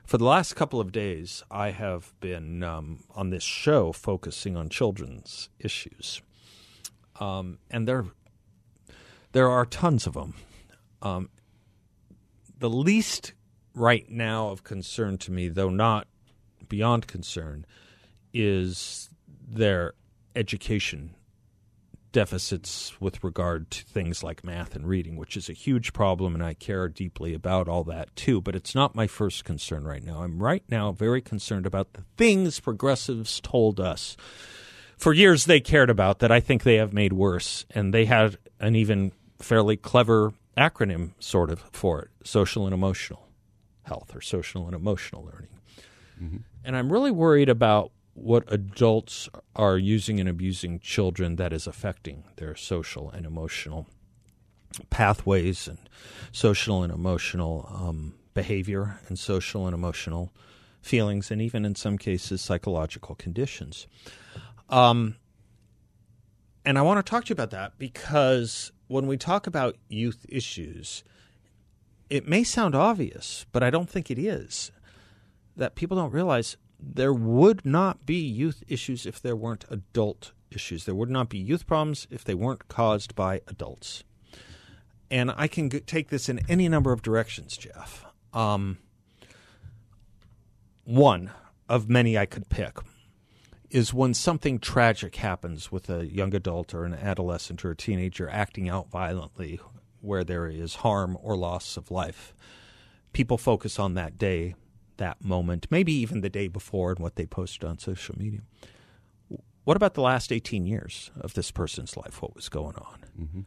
For 0.05 0.19
the 0.19 0.25
last 0.25 0.55
couple 0.55 0.79
of 0.79 0.91
days, 0.91 1.43
I 1.49 1.71
have 1.71 2.13
been 2.19 2.61
um, 2.61 2.99
on 3.15 3.31
this 3.31 3.43
show 3.43 3.91
focusing 3.91 4.55
on 4.55 4.69
children's 4.69 5.49
issues, 5.59 6.21
um, 7.19 7.57
and 7.71 7.87
there 7.87 8.05
there 9.31 9.49
are 9.49 9.65
tons 9.65 10.05
of 10.05 10.13
them. 10.13 10.35
Um, 11.01 11.29
the 12.59 12.69
least 12.69 13.33
right 13.73 14.07
now 14.07 14.49
of 14.49 14.63
concern 14.63 15.17
to 15.17 15.31
me, 15.31 15.47
though 15.47 15.71
not 15.71 16.07
beyond 16.69 17.07
concern, 17.07 17.65
is 18.31 19.09
their 19.27 19.93
education 20.35 21.15
deficits 22.15 22.93
with 23.01 23.25
regard 23.25 23.69
to 23.69 23.83
things 23.83 24.23
like 24.23 24.41
math 24.41 24.73
and 24.73 24.87
reading, 24.87 25.17
which 25.17 25.35
is 25.35 25.49
a 25.49 25.53
huge 25.53 25.91
problem, 25.91 26.33
and 26.33 26.41
I 26.41 26.53
care 26.53 26.87
deeply 26.87 27.33
about 27.33 27.67
all 27.67 27.83
that 27.83 28.15
too. 28.15 28.39
But 28.39 28.55
it's 28.55 28.73
not 28.73 28.95
my 28.95 29.05
first 29.05 29.43
concern 29.43 29.83
right 29.83 30.01
now. 30.01 30.23
I'm 30.23 30.41
right 30.41 30.63
now 30.69 30.93
very 30.93 31.21
concerned 31.21 31.65
about 31.65 31.91
the 31.91 32.05
things 32.15 32.61
progressives 32.61 33.41
told 33.41 33.81
us 33.81 34.15
for 34.97 35.11
years 35.11 35.43
they 35.43 35.59
cared 35.59 35.89
about 35.89 36.19
that 36.19 36.31
I 36.31 36.39
think 36.39 36.63
they 36.63 36.75
have 36.75 36.93
made 36.93 37.11
worse, 37.11 37.65
and 37.71 37.93
they 37.93 38.05
had 38.05 38.37
an 38.61 38.77
even 38.77 39.11
fairly 39.39 39.75
clever 39.75 40.31
acronym 40.57 41.11
sort 41.19 41.49
of 41.49 41.65
for 41.73 42.03
it 42.03 42.07
social 42.23 42.63
and 42.63 42.73
emotional 42.73 43.27
health 43.83 44.15
or 44.15 44.21
social 44.21 44.67
and 44.67 44.73
emotional 44.73 45.25
learning. 45.25 45.59
Mm-hmm. 46.23 46.37
And 46.63 46.77
I'm 46.77 46.89
really 46.89 47.11
worried 47.11 47.49
about 47.49 47.91
what 48.15 48.45
adults 48.47 49.29
are 49.55 49.77
using 49.77 50.21
and 50.21 50.29
abusing 50.29 50.79
children 50.79 51.35
that 51.35 51.51
is 51.51 51.67
affecting 51.67 52.23
their 52.37 52.55
social 52.55 53.09
and 53.11 53.25
emotional 53.25 53.87
pathways 54.89 55.67
and 55.67 55.77
social 56.31 56.81
and 56.81 56.91
emotional 56.91 57.69
um, 57.73 58.15
behavior 58.33 58.99
and 59.07 59.19
social 59.19 59.67
and 59.67 59.73
emotional 59.73 60.33
feelings 60.81 61.29
and 61.29 61.41
even 61.41 61.65
in 61.65 61.75
some 61.75 61.97
cases 61.97 62.41
psychological 62.41 63.15
conditions. 63.15 63.85
Um, 64.69 65.17
and 66.63 66.79
I 66.79 66.83
want 66.83 67.05
to 67.05 67.09
talk 67.09 67.25
to 67.25 67.29
you 67.29 67.33
about 67.33 67.51
that 67.51 67.77
because 67.77 68.71
when 68.87 69.07
we 69.07 69.17
talk 69.17 69.45
about 69.45 69.75
youth 69.89 70.25
issues, 70.29 71.03
it 72.09 72.27
may 72.27 72.45
sound 72.45 72.75
obvious, 72.75 73.45
but 73.51 73.61
I 73.61 73.69
don't 73.69 73.89
think 73.89 74.09
it 74.09 74.17
is. 74.17 74.71
That 75.57 75.75
people 75.75 75.97
don't 75.97 76.11
realize 76.11 76.57
there 76.79 77.13
would 77.13 77.65
not 77.65 78.05
be 78.05 78.15
youth 78.15 78.63
issues 78.67 79.05
if 79.05 79.21
there 79.21 79.35
weren't 79.35 79.65
adult 79.69 80.33
issues. 80.51 80.85
There 80.85 80.95
would 80.95 81.09
not 81.09 81.29
be 81.29 81.37
youth 81.37 81.65
problems 81.65 82.07
if 82.09 82.23
they 82.23 82.33
weren't 82.33 82.67
caused 82.67 83.15
by 83.15 83.41
adults. 83.47 84.03
And 85.09 85.31
I 85.35 85.47
can 85.47 85.69
g- 85.69 85.79
take 85.79 86.09
this 86.09 86.29
in 86.29 86.39
any 86.49 86.67
number 86.67 86.91
of 86.91 87.01
directions, 87.01 87.57
Jeff. 87.57 88.05
Um, 88.33 88.79
one, 90.83 91.31
of 91.67 91.89
many 91.89 92.17
I 92.17 92.25
could 92.25 92.49
pick 92.49 92.77
is 93.69 93.93
when 93.93 94.13
something 94.13 94.59
tragic 94.59 95.15
happens 95.17 95.71
with 95.71 95.89
a 95.89 96.05
young 96.05 96.33
adult 96.35 96.73
or 96.73 96.85
an 96.85 96.93
adolescent 96.93 97.65
or 97.65 97.71
a 97.71 97.75
teenager 97.75 98.29
acting 98.29 98.69
out 98.69 98.89
violently 98.89 99.59
where 100.01 100.23
there 100.23 100.47
is 100.47 100.75
harm 100.75 101.17
or 101.21 101.35
loss 101.35 101.77
of 101.77 101.89
life. 101.89 102.33
People 103.11 103.37
focus 103.37 103.79
on 103.79 103.95
that 103.95 104.17
day, 104.17 104.55
that 104.97 105.23
moment, 105.23 105.67
maybe 105.69 105.93
even 105.93 106.21
the 106.21 106.29
day 106.29 106.47
before 106.47 106.91
and 106.91 106.99
what 106.99 107.15
they 107.15 107.25
posted 107.25 107.63
on 107.63 107.79
social 107.79 108.17
media. 108.17 108.41
What 109.63 109.77
about 109.77 109.95
the 109.95 110.01
last 110.01 110.31
18 110.31 110.65
years 110.65 111.11
of 111.19 111.33
this 111.33 111.51
person's 111.51 111.97
life? 111.97 112.21
What 112.21 112.35
was 112.35 112.49
going 112.49 112.75
on? 112.75 113.05
Mm-hmm. 113.19 113.41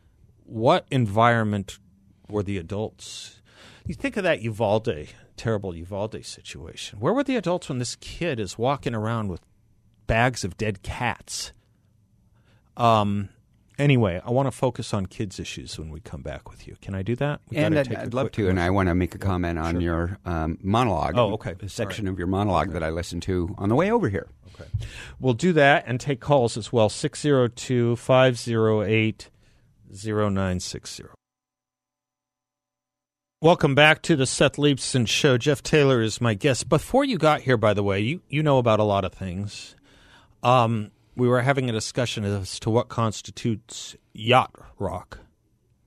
What 0.45 0.87
environment 0.91 1.79
were 2.29 2.43
the 2.43 2.59
adults? 2.59 3.41
You 3.87 3.95
think 3.95 4.17
of 4.17 4.25
that 4.25 4.43
Uvalde, 4.43 5.09
terrible 5.37 5.75
Uvalde 5.75 6.25
situation. 6.25 6.99
Where 6.99 7.13
were 7.13 7.25
the 7.25 7.37
adults 7.37 7.69
when 7.69 7.79
this 7.79 7.97
kid 7.97 8.41
is 8.41 8.59
walking 8.59 8.95
around 8.95 9.29
with 9.29 9.41
bags 10.07 10.45
of 10.45 10.57
dead 10.57 10.83
cats? 10.83 11.53
Um, 12.77 13.29
anyway, 13.79 14.21
I 14.25 14.31
want 14.31 14.47
to 14.47 14.51
focus 14.51 14.93
on 14.93 15.07
kids' 15.07 15.39
issues 15.39 15.79
when 15.79 15.91
we 15.91 16.01
come 16.01 16.23
back 16.23 16.51
with 16.51 16.67
you. 16.67 16.77
Can 16.81 16.95
I 16.95 17.03
do 17.03 17.17
that? 17.17 17.41
We 17.51 17.59
and 17.59 17.79
I'd, 17.79 17.95
I'd 17.95 18.15
love 18.15 18.33
to. 18.33 18.49
And 18.49 18.61
I 18.61 18.71
want 18.71 18.89
to 18.89 18.95
make 18.95 19.15
a 19.15 19.19
comment 19.19 19.59
on 19.59 19.75
sure. 19.75 19.81
your 19.81 20.19
um, 20.25 20.59
monologue. 20.63 21.17
Oh, 21.17 21.35
okay. 21.35 21.55
The 21.55 21.69
section 21.69 22.07
right. 22.07 22.13
of 22.13 22.19
your 22.19 22.27
monologue 22.27 22.69
okay. 22.69 22.75
that 22.75 22.83
I 22.83 22.91
listened 22.91 23.23
to 23.25 23.55
on 23.59 23.69
the 23.69 23.75
way 23.75 23.91
over 23.91 24.09
here. 24.09 24.29
Okay. 24.55 24.69
We'll 25.21 25.35
do 25.35 25.53
that 25.53 25.85
and 25.87 26.01
take 26.01 26.21
calls 26.21 26.57
as 26.57 26.73
well 26.73 26.89
602 26.89 27.97
508 27.97 29.31
0960. 29.91 31.05
Welcome 33.41 33.77
back 33.77 34.03
to 34.03 34.17
the 34.17 34.27
Seth 34.27 34.57
Leibsohn 34.57 35.07
Show. 35.07 35.39
Jeff 35.39 35.63
Taylor 35.63 36.03
is 36.03 36.21
my 36.21 36.35
guest. 36.35 36.69
Before 36.69 37.05
you 37.05 37.19
got 37.19 37.43
here, 37.43 37.57
by 37.57 37.73
the 37.73 37.85
way, 37.85 38.01
you, 38.01 38.21
you 38.29 38.43
know 38.43 38.59
about 38.59 38.81
a 38.81 38.85
lot 38.85 39.05
of 39.05 39.13
things. 39.13 39.77
Um, 40.43 40.91
we 41.19 41.29
were 41.29 41.43
having 41.43 41.69
a 41.69 41.73
discussion 41.73 42.25
as 42.25 42.59
to 42.61 42.71
what 42.71 42.89
constitutes 42.89 43.97
yacht 44.15 44.55
rock. 44.79 45.19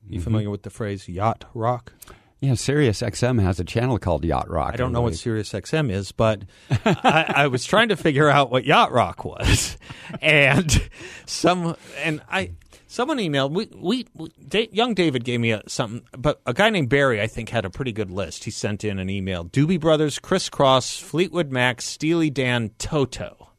You 0.07 0.17
mm-hmm. 0.17 0.23
familiar 0.23 0.49
with 0.49 0.63
the 0.63 0.69
phrase 0.69 1.07
yacht 1.07 1.45
rock? 1.53 1.93
Yeah, 2.41 2.55
Sirius 2.55 3.01
XM 3.03 3.39
has 3.39 3.59
a 3.59 3.63
channel 3.63 3.99
called 3.99 4.25
Yacht 4.25 4.49
Rock. 4.49 4.73
I 4.73 4.75
don't 4.75 4.91
know 4.91 5.01
what 5.01 5.13
Sirius 5.15 5.51
XM 5.51 5.91
is, 5.91 6.11
but 6.11 6.41
I, 6.85 7.25
I, 7.35 7.47
was 7.47 7.65
trying 7.65 7.89
to 7.89 7.95
figure 7.95 8.29
out 8.29 8.49
what 8.49 8.65
Yacht 8.65 8.91
Rock 8.91 9.23
was, 9.23 9.77
and 10.23 10.89
some 11.27 11.75
and 12.03 12.19
I 12.27 12.53
someone 12.87 13.19
emailed 13.19 13.51
we 13.51 13.69
we, 13.75 14.07
we 14.15 14.69
young 14.71 14.95
David 14.95 15.23
gave 15.23 15.39
me 15.39 15.51
a, 15.51 15.61
something, 15.67 16.01
but 16.17 16.41
a 16.47 16.53
guy 16.55 16.71
named 16.71 16.89
Barry 16.89 17.21
I 17.21 17.27
think 17.27 17.49
had 17.49 17.63
a 17.63 17.69
pretty 17.69 17.91
good 17.91 18.09
list. 18.09 18.43
He 18.43 18.49
sent 18.49 18.83
in 18.83 18.97
an 18.97 19.07
email: 19.07 19.45
Doobie 19.45 19.79
Brothers, 19.79 20.17
Kris 20.17 20.49
Kross, 20.49 20.99
Fleetwood 20.99 21.51
Mac, 21.51 21.79
Steely 21.79 22.31
Dan, 22.31 22.71
Toto. 22.79 23.50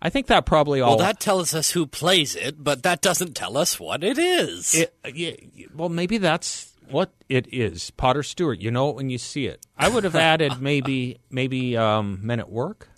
I 0.00 0.10
think 0.10 0.26
that 0.28 0.46
probably 0.46 0.80
all. 0.80 0.96
Well, 0.96 1.06
that 1.06 1.20
tells 1.20 1.54
us 1.54 1.70
who 1.72 1.86
plays 1.86 2.36
it, 2.36 2.62
but 2.62 2.82
that 2.84 3.00
doesn't 3.00 3.34
tell 3.34 3.56
us 3.56 3.80
what 3.80 4.04
it 4.04 4.18
is. 4.18 4.74
It, 4.74 4.94
yeah, 5.12 5.32
well, 5.74 5.88
maybe 5.88 6.18
that's 6.18 6.72
what 6.88 7.12
it 7.28 7.46
is. 7.52 7.90
Potter 7.90 8.22
Stewart. 8.22 8.60
You 8.60 8.70
know 8.70 8.90
it 8.90 8.96
when 8.96 9.10
you 9.10 9.18
see 9.18 9.46
it. 9.46 9.64
I 9.76 9.88
would 9.88 10.04
have 10.04 10.16
added 10.16 10.54
maybe 10.60 11.18
maybe 11.30 11.76
um, 11.76 12.20
Men 12.22 12.38
at 12.40 12.50
Work. 12.50 12.88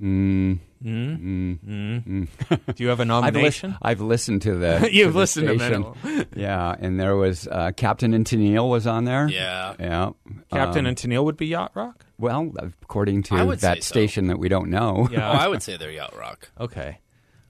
Mm. 0.00 0.58
Mm. 0.84 1.58
Mm. 1.64 2.28
Do 2.74 2.82
you 2.82 2.90
have 2.90 3.00
a 3.00 3.04
nomination? 3.06 3.70
I've, 3.70 3.74
li- 3.74 3.78
I've 3.82 4.00
listened 4.02 4.42
to 4.42 4.54
the. 4.56 4.88
You've 4.92 5.14
listened 5.14 5.46
to 5.46 5.54
listened 5.54 5.86
the 6.02 6.24
to 6.26 6.38
yeah, 6.38 6.74
and 6.78 7.00
there 7.00 7.16
was 7.16 7.48
uh, 7.48 7.72
Captain 7.74 8.12
and 8.12 8.26
Tennille 8.26 8.68
was 8.68 8.86
on 8.86 9.04
there. 9.04 9.28
Yeah, 9.28 9.74
yeah. 9.80 10.10
Captain 10.52 10.84
um, 10.84 10.90
and 10.90 10.96
Tennille 10.98 11.24
would 11.24 11.38
be 11.38 11.46
yacht 11.46 11.72
rock. 11.74 12.03
Well, 12.18 12.52
according 12.82 13.24
to 13.24 13.56
that 13.56 13.82
station 13.82 14.28
that 14.28 14.38
we 14.38 14.48
don't 14.48 14.70
know. 14.70 15.08
Yeah, 15.10 15.30
oh, 15.30 15.32
I 15.32 15.48
would 15.48 15.62
say 15.62 15.76
they're 15.76 15.90
yacht 15.90 16.16
rock. 16.16 16.50
Okay. 16.60 16.98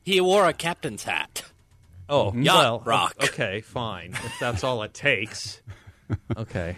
He 0.03 0.21
wore 0.21 0.47
a 0.47 0.53
captain's 0.53 1.05
hat. 1.05 1.45
Oh, 2.09 2.35
yacht 2.35 2.57
well, 2.57 2.83
rock. 2.85 3.15
Okay, 3.23 3.61
fine. 3.61 4.11
If 4.13 4.39
that's 4.41 4.65
all 4.65 4.83
it 4.83 4.95
takes. 4.95 5.61
Okay. 6.37 6.77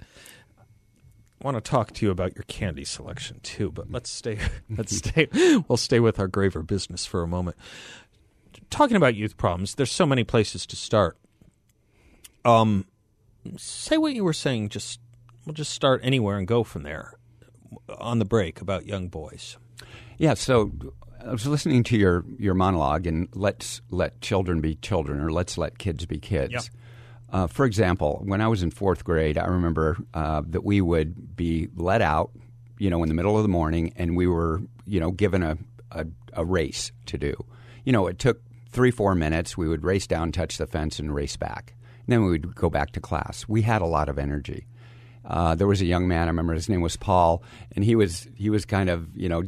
I 0.00 1.44
want 1.44 1.56
to 1.56 1.60
talk 1.60 1.92
to 1.92 2.04
you 2.04 2.10
about 2.10 2.34
your 2.34 2.42
candy 2.48 2.84
selection 2.84 3.38
too, 3.44 3.70
but 3.70 3.90
let's 3.90 4.10
stay. 4.10 4.38
Let's 4.70 4.96
stay. 4.96 5.28
We'll 5.68 5.76
stay 5.76 6.00
with 6.00 6.18
our 6.18 6.26
graver 6.26 6.62
business 6.62 7.06
for 7.06 7.22
a 7.22 7.28
moment. 7.28 7.56
Talking 8.70 8.96
about 8.96 9.14
youth 9.14 9.36
problems, 9.36 9.76
there's 9.76 9.92
so 9.92 10.04
many 10.04 10.24
places 10.24 10.66
to 10.66 10.76
start. 10.76 11.16
Um, 12.44 12.86
say 13.56 13.98
what 13.98 14.14
you 14.14 14.24
were 14.24 14.32
saying. 14.32 14.70
Just 14.70 15.00
we'll 15.44 15.54
just 15.54 15.72
start 15.72 16.00
anywhere 16.02 16.38
and 16.38 16.46
go 16.46 16.64
from 16.64 16.82
there. 16.82 17.14
On 17.98 18.18
the 18.18 18.24
break 18.24 18.60
about 18.60 18.86
young 18.86 19.08
boys. 19.08 19.56
Yeah. 20.18 20.34
So 20.34 20.72
I 21.24 21.30
was 21.30 21.46
listening 21.46 21.84
to 21.84 21.96
your 21.96 22.24
your 22.38 22.54
monologue, 22.54 23.06
and 23.06 23.28
let's 23.34 23.80
let 23.90 24.20
children 24.20 24.60
be 24.60 24.74
children, 24.76 25.20
or 25.20 25.30
let's 25.30 25.56
let 25.56 25.78
kids 25.78 26.04
be 26.06 26.18
kids. 26.18 26.52
Yep. 26.52 26.62
Uh, 27.32 27.46
for 27.46 27.64
example, 27.64 28.20
when 28.24 28.42
I 28.42 28.48
was 28.48 28.62
in 28.62 28.70
fourth 28.70 29.04
grade, 29.04 29.38
I 29.38 29.46
remember 29.46 29.96
uh, 30.12 30.42
that 30.48 30.64
we 30.64 30.82
would 30.82 31.34
be 31.34 31.68
let 31.74 32.02
out, 32.02 32.30
you 32.78 32.90
know, 32.90 33.02
in 33.02 33.08
the 33.08 33.14
middle 33.14 33.36
of 33.36 33.42
the 33.42 33.48
morning, 33.48 33.94
and 33.96 34.16
we 34.16 34.26
were, 34.26 34.60
you 34.84 35.00
know, 35.00 35.10
given 35.10 35.42
a, 35.42 35.56
a, 35.92 36.06
a 36.34 36.44
race 36.44 36.92
to 37.06 37.16
do. 37.16 37.34
You 37.84 37.92
know, 37.92 38.06
it 38.06 38.18
took 38.18 38.42
three, 38.68 38.90
four 38.90 39.14
minutes. 39.14 39.56
We 39.56 39.66
would 39.66 39.82
race 39.82 40.06
down, 40.06 40.30
touch 40.30 40.58
the 40.58 40.66
fence, 40.66 40.98
and 40.98 41.14
race 41.14 41.36
back. 41.36 41.74
And 42.06 42.12
then 42.12 42.22
we 42.22 42.30
would 42.30 42.54
go 42.54 42.68
back 42.68 42.90
to 42.92 43.00
class. 43.00 43.46
We 43.48 43.62
had 43.62 43.80
a 43.80 43.86
lot 43.86 44.10
of 44.10 44.18
energy. 44.18 44.66
Uh, 45.24 45.54
there 45.54 45.66
was 45.66 45.80
a 45.80 45.86
young 45.86 46.08
man. 46.08 46.22
I 46.22 46.30
remember 46.30 46.54
his 46.54 46.68
name 46.68 46.80
was 46.80 46.96
Paul, 46.96 47.42
and 47.74 47.84
he 47.84 47.94
was 47.94 48.28
he 48.34 48.50
was 48.50 48.64
kind 48.64 48.88
of 48.88 49.16
you 49.16 49.28
know 49.28 49.42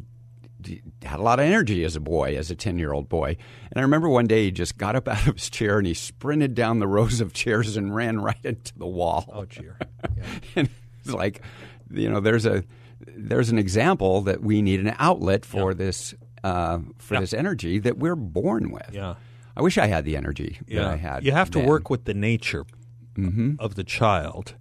had 1.03 1.19
a 1.19 1.23
lot 1.23 1.39
of 1.39 1.47
energy 1.47 1.85
as 1.85 1.97
a 1.97 2.01
boy, 2.01 2.37
as 2.37 2.51
a 2.51 2.57
10 2.57 2.79
year 2.79 2.93
old 2.93 3.09
boy. 3.09 3.37
And 3.71 3.79
I 3.79 3.83
remember 3.83 4.09
one 4.09 4.27
day 4.27 4.45
he 4.45 4.51
just 4.51 4.79
got 4.79 4.97
up 4.97 5.09
out 5.09 5.27
of 5.27 5.35
his 5.35 5.51
chair 5.51 5.79
and 5.79 5.87
he 5.87 5.95
sprinted 5.95 6.55
down 6.55 6.79
the 6.79 6.87
rows 6.87 7.21
of 7.21 7.33
chairs 7.33 7.77
and 7.77 7.95
ran 7.95 8.21
right 8.21 8.39
into 8.45 8.77
the 8.79 8.87
wall. 8.87 9.29
Oh, 9.33 9.45
dear. 9.45 9.79
Yeah. 10.17 10.25
and 10.57 10.69
it's 11.01 11.15
like, 11.15 11.43
you 11.91 12.11
know, 12.11 12.21
there's 12.21 12.45
a 12.45 12.63
there's 13.01 13.51
an 13.51 13.59
example 13.59 14.21
that 14.23 14.43
we 14.43 14.61
need 14.61 14.81
an 14.81 14.95
outlet 14.99 15.45
for 15.45 15.71
yeah. 15.71 15.77
this 15.77 16.15
uh, 16.43 16.79
for 16.99 17.15
yeah. 17.15 17.21
this 17.21 17.33
energy 17.33 17.79
that 17.79 17.99
we're 17.99 18.17
born 18.17 18.71
with. 18.71 18.91
Yeah. 18.93 19.15
I 19.57 19.63
wish 19.63 19.79
I 19.79 19.87
had 19.87 20.05
the 20.05 20.17
energy 20.17 20.59
that 20.69 20.85
I 20.85 20.97
had. 20.97 21.25
You 21.25 21.33
have 21.33 21.51
to 21.53 21.59
then. 21.59 21.69
work 21.69 21.89
with 21.89 22.05
the 22.05 22.15
nature 22.15 22.67
mm-hmm. 23.15 23.55
of 23.59 23.77
the 23.77 23.85
child. 23.85 24.55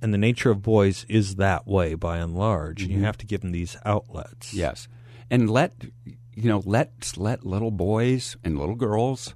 And 0.00 0.14
the 0.14 0.18
nature 0.18 0.50
of 0.50 0.62
boys 0.62 1.04
is 1.08 1.36
that 1.36 1.66
way 1.66 1.94
by 1.94 2.18
and 2.18 2.34
large. 2.34 2.82
Mm-hmm. 2.82 2.92
And 2.92 3.00
you 3.00 3.06
have 3.06 3.18
to 3.18 3.26
give 3.26 3.40
them 3.40 3.52
these 3.52 3.76
outlets. 3.84 4.54
Yes 4.54 4.88
and 5.30 5.50
let 5.50 5.72
you 6.34 6.48
know 6.48 6.62
let's 6.64 7.16
let 7.16 7.44
little 7.44 7.70
boys 7.70 8.36
and 8.44 8.58
little 8.58 8.74
girls 8.74 9.34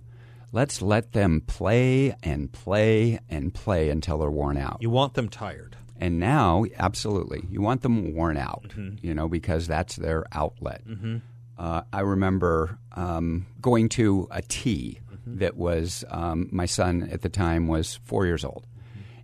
let's 0.52 0.82
let 0.82 1.12
them 1.12 1.42
play 1.46 2.14
and 2.22 2.52
play 2.52 3.18
and 3.28 3.52
play 3.54 3.90
until 3.90 4.18
they're 4.18 4.30
worn 4.30 4.56
out 4.56 4.78
you 4.80 4.90
want 4.90 5.14
them 5.14 5.28
tired 5.28 5.76
and 5.98 6.18
now 6.18 6.64
absolutely 6.78 7.42
you 7.50 7.60
want 7.60 7.82
them 7.82 8.14
worn 8.14 8.36
out 8.36 8.68
mm-hmm. 8.68 9.04
you 9.04 9.14
know 9.14 9.28
because 9.28 9.66
that's 9.66 9.96
their 9.96 10.24
outlet 10.32 10.86
mm-hmm. 10.86 11.18
uh, 11.58 11.82
i 11.92 12.00
remember 12.00 12.78
um, 12.92 13.46
going 13.60 13.88
to 13.88 14.28
a 14.30 14.42
tea 14.42 15.00
mm-hmm. 15.10 15.38
that 15.38 15.56
was 15.56 16.04
um, 16.10 16.48
my 16.52 16.66
son 16.66 17.08
at 17.10 17.22
the 17.22 17.28
time 17.28 17.66
was 17.68 17.98
four 18.04 18.26
years 18.26 18.44
old 18.44 18.66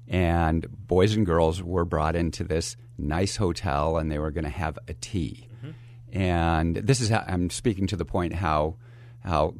and 0.08 0.66
boys 0.86 1.14
and 1.14 1.26
girls 1.26 1.62
were 1.62 1.84
brought 1.84 2.16
into 2.16 2.42
this 2.42 2.76
nice 2.96 3.36
hotel 3.36 3.98
and 3.98 4.10
they 4.10 4.18
were 4.18 4.30
going 4.30 4.44
to 4.44 4.50
have 4.50 4.78
a 4.88 4.94
tea 4.94 5.48
and 6.12 6.76
this 6.76 7.00
is 7.00 7.08
how 7.08 7.24
I'm 7.26 7.50
speaking 7.50 7.86
to 7.88 7.96
the 7.96 8.04
point 8.04 8.34
how 8.34 8.76
how 9.20 9.54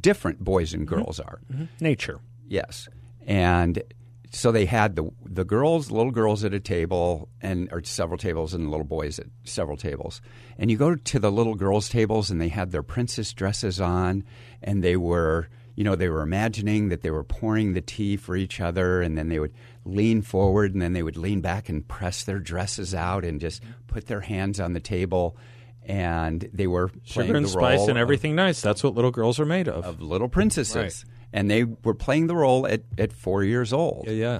different 0.00 0.40
boys 0.40 0.74
and 0.74 0.86
mm-hmm. 0.86 0.96
girls 0.96 1.18
mm-hmm. 1.18 1.28
are. 1.28 1.40
Mm-hmm. 1.52 1.64
Nature. 1.84 2.20
Yes. 2.46 2.88
And 3.26 3.82
so 4.30 4.52
they 4.52 4.66
had 4.66 4.96
the 4.96 5.10
the 5.24 5.44
girls, 5.44 5.90
little 5.90 6.12
girls 6.12 6.44
at 6.44 6.54
a 6.54 6.60
table 6.60 7.28
and 7.40 7.68
or 7.72 7.82
several 7.82 8.18
tables 8.18 8.54
and 8.54 8.70
little 8.70 8.86
boys 8.86 9.18
at 9.18 9.26
several 9.44 9.76
tables. 9.76 10.20
And 10.58 10.70
you 10.70 10.76
go 10.76 10.94
to 10.94 11.18
the 11.18 11.32
little 11.32 11.54
girls' 11.54 11.88
tables 11.88 12.30
and 12.30 12.40
they 12.40 12.48
had 12.48 12.70
their 12.70 12.82
princess 12.82 13.32
dresses 13.32 13.80
on 13.80 14.24
and 14.62 14.82
they 14.82 14.96
were 14.96 15.48
you 15.78 15.84
know, 15.84 15.94
they 15.94 16.08
were 16.08 16.22
imagining 16.22 16.88
that 16.88 17.02
they 17.02 17.10
were 17.12 17.22
pouring 17.22 17.72
the 17.72 17.80
tea 17.80 18.16
for 18.16 18.34
each 18.34 18.60
other, 18.60 19.00
and 19.00 19.16
then 19.16 19.28
they 19.28 19.38
would 19.38 19.54
lean 19.84 20.22
forward, 20.22 20.72
and 20.72 20.82
then 20.82 20.92
they 20.92 21.04
would 21.04 21.16
lean 21.16 21.40
back 21.40 21.68
and 21.68 21.86
press 21.86 22.24
their 22.24 22.40
dresses 22.40 22.96
out 22.96 23.24
and 23.24 23.40
just 23.40 23.62
mm-hmm. 23.62 23.74
put 23.86 24.08
their 24.08 24.22
hands 24.22 24.58
on 24.58 24.72
the 24.72 24.80
table. 24.80 25.36
And 25.84 26.50
they 26.52 26.66
were 26.66 26.90
sugar 27.04 27.36
and 27.36 27.48
spice 27.48 27.86
and 27.86 27.96
everything 27.96 28.32
of, 28.32 28.36
nice. 28.38 28.60
That's 28.60 28.82
what 28.82 28.96
little 28.96 29.12
girls 29.12 29.38
are 29.38 29.46
made 29.46 29.68
of. 29.68 29.84
Of 29.84 30.02
little 30.02 30.28
princesses. 30.28 30.74
Right. 30.74 31.14
And 31.32 31.48
they 31.48 31.62
were 31.62 31.94
playing 31.94 32.26
the 32.26 32.34
role 32.34 32.66
at, 32.66 32.82
at 32.98 33.12
four 33.12 33.44
years 33.44 33.72
old. 33.72 34.06
Yeah, 34.08 34.12
yeah. 34.14 34.38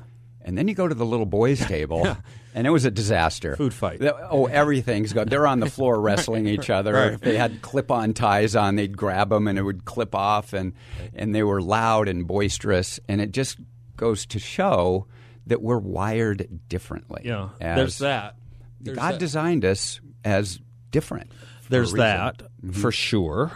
And 0.49 0.57
then 0.57 0.67
you 0.67 0.75
go 0.75 0.88
to 0.88 0.95
the 0.95 1.05
little 1.05 1.26
boys' 1.26 1.61
table, 1.61 2.00
yeah. 2.05 2.17
and 2.55 2.67
it 2.67 2.71
was 2.71 2.87
a 2.87 2.90
disaster. 2.90 3.55
Food 3.55 3.75
fight. 3.75 4.02
Oh, 4.02 4.47
everything's 4.47 5.12
good. 5.12 5.28
They're 5.28 5.47
on 5.47 5.61
the 5.61 5.69
floor 5.69 6.00
wrestling 6.00 6.47
each 6.47 6.71
other. 6.71 6.95
Right. 6.95 7.12
If 7.12 7.21
they 7.21 7.37
had 7.37 7.61
clip-on 7.61 8.14
ties 8.14 8.57
on, 8.57 8.76
they'd 8.76 8.97
grab 8.97 9.28
them, 9.28 9.47
and 9.47 9.59
it 9.59 9.62
would 9.62 9.85
clip 9.85 10.14
off, 10.14 10.55
and 10.55 10.73
and 11.14 11.35
they 11.35 11.43
were 11.43 11.61
loud 11.61 12.09
and 12.09 12.26
boisterous. 12.26 12.99
And 13.11 13.21
it 13.21 13.33
just 13.33 13.59
goes 13.99 14.25
to 14.25 14.38
show 14.38 15.07
that 15.49 15.61
we're 15.61 15.76
wired 15.76 16.49
differently. 16.67 17.25
Yeah, 17.26 17.50
there's 17.61 17.99
that. 17.99 18.37
There's 18.81 18.97
God 18.97 19.14
that. 19.14 19.21
designed 19.21 19.67
us 19.67 20.00
as 20.25 20.61
different. 20.90 21.31
There's 21.69 21.93
that 21.93 22.40
for 22.73 22.90
sure. 22.90 23.52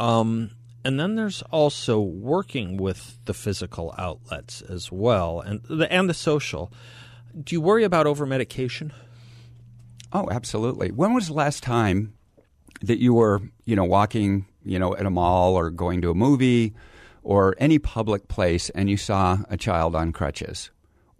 Um, 0.00 0.50
and 0.84 0.98
then 0.98 1.14
there's 1.14 1.42
also 1.42 2.00
working 2.00 2.76
with 2.76 3.18
the 3.24 3.34
physical 3.34 3.94
outlets 3.98 4.62
as 4.62 4.90
well, 4.90 5.40
and 5.40 5.62
the 5.64 5.90
and 5.92 6.08
the 6.08 6.14
social. 6.14 6.72
Do 7.38 7.54
you 7.54 7.60
worry 7.60 7.84
about 7.84 8.06
over 8.06 8.26
medication? 8.26 8.92
Oh, 10.12 10.28
absolutely. 10.30 10.90
When 10.90 11.14
was 11.14 11.28
the 11.28 11.32
last 11.32 11.62
time 11.62 12.12
that 12.82 12.98
you 12.98 13.14
were, 13.14 13.40
you 13.64 13.74
know, 13.74 13.84
walking, 13.84 14.46
you 14.64 14.78
know, 14.78 14.94
at 14.94 15.06
a 15.06 15.10
mall 15.10 15.54
or 15.54 15.70
going 15.70 16.02
to 16.02 16.10
a 16.10 16.14
movie 16.14 16.74
or 17.22 17.54
any 17.58 17.78
public 17.78 18.28
place 18.28 18.68
and 18.70 18.90
you 18.90 18.96
saw 18.96 19.38
a 19.48 19.56
child 19.56 19.94
on 19.94 20.12
crutches 20.12 20.70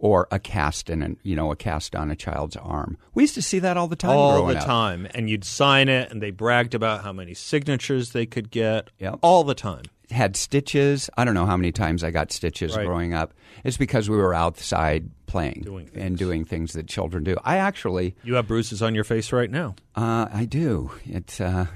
or 0.03 0.27
a 0.31 0.37
cast 0.37 0.89
in 0.89 1.01
an, 1.01 1.17
you 1.23 1.33
know, 1.33 1.49
a 1.49 1.55
cast 1.55 1.95
on 1.95 2.11
a 2.11 2.15
child's 2.15 2.57
arm? 2.57 2.97
We 3.13 3.23
used 3.23 3.35
to 3.35 3.41
see 3.41 3.59
that 3.59 3.77
all 3.77 3.87
the 3.87 3.95
time 3.95 4.11
all 4.11 4.45
the 4.47 4.57
up. 4.59 4.65
time, 4.65 5.07
and 5.15 5.29
you'd 5.29 5.45
sign 5.45 5.87
it, 5.87 6.11
and 6.11 6.21
they 6.21 6.29
bragged 6.29 6.75
about 6.75 7.03
how 7.05 7.13
many 7.13 7.33
signatures 7.33 8.11
they 8.11 8.25
could 8.25 8.51
get. 8.51 8.89
Yep. 8.99 9.19
all 9.21 9.45
the 9.45 9.55
time. 9.55 9.83
Had 10.11 10.35
stitches. 10.35 11.09
I 11.17 11.23
don't 11.23 11.33
know 11.33 11.45
how 11.45 11.55
many 11.55 11.71
times 11.71 12.03
I 12.03 12.11
got 12.11 12.31
stitches 12.33 12.75
Right. 12.75 12.85
growing 12.85 13.13
up. 13.13 13.33
It's 13.63 13.77
because 13.77 14.09
we 14.09 14.17
were 14.17 14.33
outside 14.33 15.09
playing 15.25 15.61
Doing 15.63 15.89
and 15.95 16.17
doing 16.17 16.43
things 16.43 16.73
that 16.73 16.87
children 16.87 17.23
do. 17.23 17.37
I 17.45 17.57
actually 17.57 18.13
You 18.23 18.35
have 18.35 18.45
bruises 18.47 18.81
on 18.83 18.93
your 18.93 19.05
face 19.05 19.31
right 19.31 19.49
now. 19.49 19.75
Uh, 19.95 20.27
I 20.31 20.43
do. 20.45 20.91
It's 21.05 21.39
uh, 21.39 21.67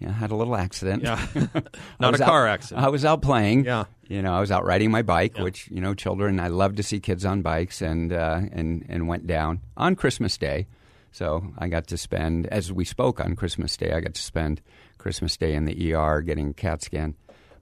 yeah, 0.00 0.08
I 0.08 0.12
had 0.12 0.30
a 0.30 0.34
little 0.34 0.56
accident. 0.56 1.02
Yeah. 1.02 1.24
Not 2.00 2.14
a 2.14 2.18
car 2.18 2.48
out- 2.48 2.54
accident. 2.54 2.84
I 2.84 2.88
was 2.88 3.04
out 3.04 3.20
playing. 3.22 3.64
Yeah. 3.66 3.84
You 4.08 4.22
know, 4.22 4.32
I 4.34 4.40
was 4.40 4.50
out 4.50 4.64
riding 4.64 4.90
my 4.90 5.02
bike, 5.02 5.38
which 5.38 5.68
you 5.70 5.80
know, 5.80 5.94
children. 5.94 6.40
I 6.40 6.48
love 6.48 6.76
to 6.76 6.82
see 6.82 6.98
kids 6.98 7.24
on 7.24 7.42
bikes, 7.42 7.80
and 7.80 8.12
uh, 8.12 8.40
and 8.50 8.84
and 8.88 9.06
went 9.06 9.26
down 9.26 9.60
on 9.76 9.94
Christmas 9.94 10.36
Day. 10.36 10.66
So 11.12 11.52
I 11.58 11.68
got 11.68 11.86
to 11.88 11.96
spend, 11.98 12.46
as 12.46 12.72
we 12.72 12.84
spoke 12.84 13.20
on 13.20 13.36
Christmas 13.36 13.76
Day, 13.76 13.92
I 13.92 14.00
got 14.00 14.14
to 14.14 14.20
spend 14.22 14.62
Christmas 14.98 15.36
Day 15.36 15.54
in 15.54 15.64
the 15.64 15.94
ER 15.94 16.22
getting 16.22 16.54
CAT 16.54 16.82
scan, 16.82 17.14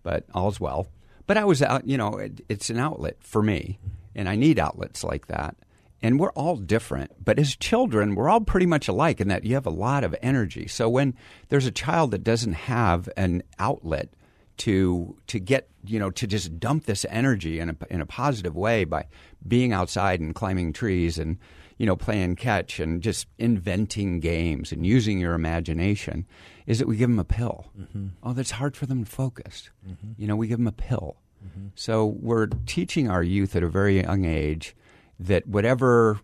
but 0.02 0.24
all's 0.34 0.60
well. 0.60 0.86
But 1.26 1.36
I 1.38 1.44
was 1.44 1.60
out. 1.60 1.86
You 1.86 1.98
know, 1.98 2.16
it, 2.18 2.40
it's 2.48 2.70
an 2.70 2.78
outlet 2.78 3.16
for 3.20 3.42
me, 3.42 3.78
and 4.14 4.28
I 4.28 4.36
need 4.36 4.58
outlets 4.58 5.02
like 5.02 5.26
that. 5.26 5.56
And 6.00 6.20
we're 6.20 6.32
all 6.32 6.56
different, 6.56 7.24
but 7.24 7.40
as 7.40 7.56
children, 7.56 8.14
we're 8.14 8.28
all 8.28 8.40
pretty 8.40 8.66
much 8.66 8.86
alike 8.86 9.20
in 9.20 9.28
that 9.28 9.44
you 9.44 9.54
have 9.54 9.66
a 9.66 9.70
lot 9.70 10.04
of 10.04 10.14
energy. 10.22 10.68
So 10.68 10.88
when 10.88 11.14
there's 11.48 11.66
a 11.66 11.72
child 11.72 12.12
that 12.12 12.22
doesn't 12.22 12.52
have 12.52 13.08
an 13.16 13.42
outlet 13.58 14.10
to 14.58 15.16
to 15.28 15.38
get 15.38 15.68
you 15.84 15.98
know 15.98 16.10
to 16.10 16.26
just 16.26 16.58
dump 16.60 16.84
this 16.84 17.06
energy 17.08 17.58
in 17.58 17.70
a 17.70 17.76
in 17.90 18.00
a 18.00 18.06
positive 18.06 18.56
way 18.56 18.84
by 18.84 19.06
being 19.46 19.72
outside 19.72 20.20
and 20.20 20.34
climbing 20.34 20.72
trees 20.72 21.18
and 21.18 21.38
you 21.78 21.86
know 21.86 21.96
playing 21.96 22.36
catch 22.36 22.78
and 22.80 23.02
just 23.02 23.26
inventing 23.38 24.20
games 24.20 24.72
and 24.72 24.84
using 24.84 25.18
your 25.18 25.34
imagination 25.34 26.26
is 26.66 26.78
that 26.78 26.88
we 26.88 26.96
give 26.96 27.08
them 27.08 27.18
a 27.18 27.24
pill. 27.24 27.66
Mm-hmm. 27.78 28.08
Oh, 28.22 28.34
that's 28.34 28.50
hard 28.50 28.76
for 28.76 28.86
them 28.86 29.04
to 29.04 29.10
focus. 29.10 29.70
Mm-hmm. 29.88 30.12
You 30.18 30.26
know, 30.28 30.36
we 30.36 30.48
give 30.48 30.58
them 30.58 30.66
a 30.66 30.72
pill. 30.72 31.16
Mm-hmm. 31.42 31.68
So 31.74 32.04
we're 32.20 32.48
teaching 32.66 33.08
our 33.08 33.22
youth 33.22 33.56
at 33.56 33.62
a 33.62 33.68
very 33.68 34.02
young 34.02 34.24
age 34.24 34.76
that 35.18 35.46
whatever 35.46 36.20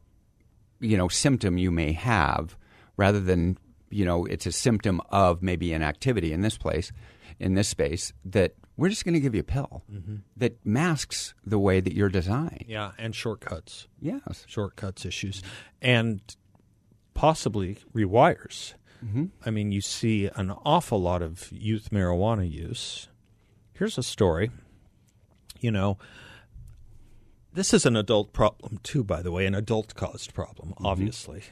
you 0.80 0.96
know 0.96 1.08
symptom 1.08 1.58
you 1.58 1.70
may 1.70 1.92
have, 1.92 2.56
rather 2.96 3.20
than 3.20 3.58
you 3.90 4.04
know 4.04 4.24
it's 4.26 4.46
a 4.46 4.52
symptom 4.52 5.00
of 5.10 5.42
maybe 5.42 5.72
an 5.72 5.82
activity 5.82 6.32
in 6.32 6.40
this 6.42 6.56
place, 6.58 6.92
in 7.38 7.54
this 7.54 7.68
space, 7.68 8.12
that 8.24 8.54
we're 8.76 8.88
just 8.88 9.04
going 9.04 9.14
to 9.14 9.20
give 9.20 9.34
you 9.34 9.40
a 9.40 9.44
pill 9.44 9.84
that 10.36 10.58
masks 10.66 11.32
the 11.46 11.58
way 11.60 11.78
that 11.80 11.94
you're 11.94 12.08
designed. 12.08 12.64
Yeah, 12.66 12.90
and 12.98 13.14
shortcuts, 13.14 13.86
Yes. 14.00 14.44
shortcuts 14.48 15.04
issues, 15.06 15.42
and 15.80 16.20
possibly 17.14 17.78
rewires. 17.94 18.74
Mm-hmm. 19.04 19.26
I 19.44 19.50
mean, 19.50 19.70
you 19.70 19.80
see 19.80 20.28
an 20.34 20.50
awful 20.64 21.00
lot 21.00 21.22
of 21.22 21.50
youth 21.52 21.90
marijuana 21.90 22.50
use. 22.50 23.08
Here's 23.74 23.98
a 23.98 24.02
story. 24.02 24.50
You 25.60 25.70
know, 25.70 25.98
this 27.54 27.72
is 27.72 27.86
an 27.86 27.96
adult 27.96 28.32
problem 28.32 28.78
too, 28.82 29.02
by 29.04 29.22
the 29.22 29.32
way, 29.32 29.46
an 29.46 29.54
adult 29.54 29.94
caused 29.94 30.34
problem, 30.34 30.70
Mm-hmm. 30.70 30.86
obviously. 30.86 31.42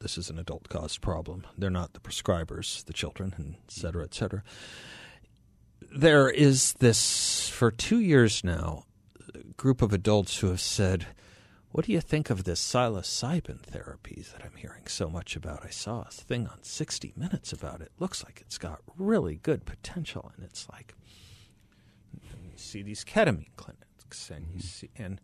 This 0.00 0.18
is 0.18 0.28
an 0.28 0.38
adult 0.38 0.68
caused 0.68 1.00
problem. 1.00 1.46
They're 1.56 1.70
not 1.70 1.94
the 1.94 2.00
prescribers, 2.00 2.84
the 2.84 2.92
children, 2.92 3.32
and 3.38 3.54
et 3.54 3.70
cetera, 3.70 4.04
et 4.04 4.12
cetera. 4.14 4.42
There 5.90 6.28
is 6.28 6.74
this, 6.74 7.48
for 7.48 7.70
two 7.70 8.00
years 8.00 8.44
now, 8.44 8.84
group 9.56 9.80
of 9.80 9.92
adults 9.94 10.38
who 10.38 10.48
have 10.48 10.60
said, 10.60 11.06
What 11.70 11.86
do 11.86 11.92
you 11.92 12.00
think 12.02 12.28
of 12.28 12.44
this 12.44 12.60
psilocybin 12.60 13.60
therapy 13.62 14.22
that 14.32 14.44
I'm 14.44 14.56
hearing 14.56 14.86
so 14.86 15.08
much 15.08 15.34
about? 15.34 15.64
I 15.64 15.70
saw 15.70 16.02
a 16.02 16.10
thing 16.10 16.46
on 16.46 16.62
60 16.62 17.14
Minutes 17.16 17.52
about 17.52 17.80
it. 17.80 17.90
Looks 17.98 18.22
like 18.22 18.40
it's 18.42 18.58
got 18.58 18.80
really 18.98 19.36
good 19.36 19.64
potential. 19.64 20.30
And 20.36 20.44
it's 20.44 20.68
like, 20.70 20.94
you 22.12 22.52
see 22.56 22.82
these 22.82 23.04
ketamine 23.04 23.48
clinics, 23.56 23.85
and 24.30 24.46
you 24.52 24.58
mm-hmm. 24.58 24.60
see, 24.60 24.90
and 24.96 25.20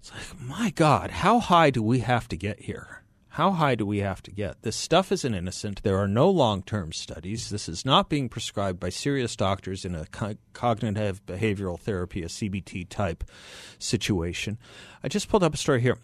it's 0.00 0.10
like, 0.12 0.40
my 0.40 0.70
God, 0.70 1.10
how 1.10 1.40
high 1.40 1.70
do 1.70 1.82
we 1.82 2.00
have 2.00 2.28
to 2.28 2.36
get 2.36 2.60
here? 2.60 3.02
How 3.34 3.52
high 3.52 3.76
do 3.76 3.86
we 3.86 3.98
have 3.98 4.22
to 4.24 4.32
get? 4.32 4.62
This 4.62 4.74
stuff 4.74 5.12
isn't 5.12 5.34
innocent. 5.34 5.84
There 5.84 5.98
are 5.98 6.08
no 6.08 6.28
long 6.28 6.62
term 6.62 6.92
studies. 6.92 7.50
This 7.50 7.68
is 7.68 7.84
not 7.84 8.08
being 8.08 8.28
prescribed 8.28 8.80
by 8.80 8.88
serious 8.88 9.36
doctors 9.36 9.84
in 9.84 9.94
a 9.94 10.06
co- 10.06 10.36
cognitive 10.52 11.24
behavioral 11.26 11.78
therapy, 11.78 12.22
a 12.22 12.26
CBT 12.26 12.88
type 12.88 13.22
situation. 13.78 14.58
I 15.04 15.08
just 15.08 15.28
pulled 15.28 15.44
up 15.44 15.54
a 15.54 15.58
story 15.58 15.80
here. 15.80 15.98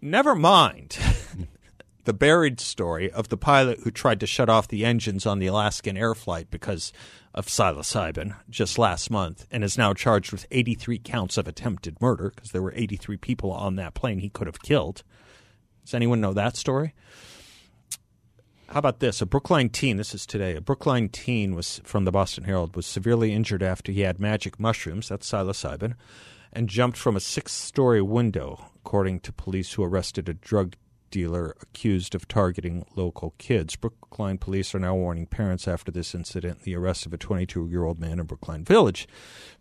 Never 0.00 0.34
mind 0.34 0.96
the 2.04 2.12
buried 2.12 2.60
story 2.60 3.10
of 3.10 3.28
the 3.28 3.36
pilot 3.36 3.80
who 3.80 3.90
tried 3.90 4.20
to 4.20 4.26
shut 4.26 4.48
off 4.48 4.68
the 4.68 4.84
engines 4.84 5.26
on 5.26 5.38
the 5.38 5.46
Alaskan 5.46 5.96
air 5.96 6.14
flight 6.14 6.50
because 6.50 6.92
of 7.34 7.46
psilocybin 7.46 8.34
just 8.48 8.78
last 8.78 9.10
month 9.10 9.46
and 9.50 9.62
is 9.62 9.78
now 9.78 9.94
charged 9.94 10.32
with 10.32 10.46
83 10.50 10.98
counts 10.98 11.36
of 11.36 11.46
attempted 11.46 12.00
murder 12.00 12.32
because 12.34 12.50
there 12.50 12.62
were 12.62 12.72
83 12.74 13.16
people 13.18 13.52
on 13.52 13.76
that 13.76 13.94
plane 13.94 14.18
he 14.18 14.28
could 14.28 14.46
have 14.46 14.62
killed. 14.62 15.02
Does 15.84 15.94
anyone 15.94 16.20
know 16.20 16.32
that 16.32 16.56
story? 16.56 16.94
How 18.68 18.78
about 18.78 19.00
this? 19.00 19.20
A 19.20 19.26
Brookline 19.26 19.68
teen, 19.68 19.96
this 19.96 20.14
is 20.14 20.24
today, 20.24 20.54
a 20.54 20.60
Brookline 20.60 21.08
teen 21.08 21.56
was 21.56 21.80
from 21.82 22.04
the 22.04 22.12
Boston 22.12 22.44
Herald 22.44 22.76
was 22.76 22.86
severely 22.86 23.32
injured 23.32 23.64
after 23.64 23.90
he 23.90 24.02
had 24.02 24.20
magic 24.20 24.60
mushrooms, 24.60 25.08
that's 25.08 25.28
psilocybin, 25.28 25.94
and 26.52 26.68
jumped 26.68 26.96
from 26.96 27.16
a 27.16 27.20
six-story 27.20 28.00
window, 28.00 28.66
according 28.76 29.20
to 29.20 29.32
police 29.32 29.72
who 29.72 29.82
arrested 29.82 30.28
a 30.28 30.34
drug 30.34 30.76
dealer 31.10 31.56
accused 31.60 32.14
of 32.14 32.28
targeting 32.28 32.84
local 32.96 33.34
kids. 33.38 33.76
Brookline 33.76 34.38
police 34.38 34.74
are 34.74 34.78
now 34.78 34.94
warning 34.94 35.26
parents 35.26 35.66
after 35.68 35.90
this 35.90 36.14
incident, 36.14 36.62
the 36.62 36.74
arrest 36.76 37.06
of 37.06 37.12
a 37.12 37.18
22-year-old 37.18 37.98
man 37.98 38.18
in 38.18 38.26
Brookline 38.26 38.64
Village, 38.64 39.08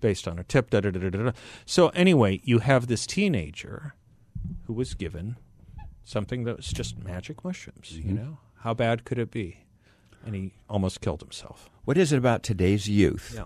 based 0.02 0.28
on 0.28 0.40
a 0.40 0.44
tip. 0.44 0.70
Da, 0.70 0.80
da, 0.82 0.92
da. 0.92 1.32
So 1.66 1.90
anyway, 1.90 2.42
you 2.44 2.60
have 2.60 2.88
this 2.88 3.06
teenager 3.06 3.94
who 4.66 4.74
was 4.74 4.94
given 4.94 5.38
something 6.04 6.44
that 6.46 6.58
was 6.58 6.68
just 6.68 6.98
magic 6.98 7.44
mushrooms. 7.44 7.92
You 7.92 8.14
know, 8.14 8.38
how 8.60 8.74
bad 8.74 9.06
could 9.06 9.20
it 9.20 9.32
be? 9.32 9.66
And 10.26 10.36
he 10.36 10.54
almost 10.70 11.02
killed 11.02 11.22
himself. 11.22 11.70
What 11.86 11.98
is 11.98 12.12
it 12.12 12.18
about 12.18 12.44
today's 12.44 12.90
youth 12.90 13.34
Yeah. 13.36 13.46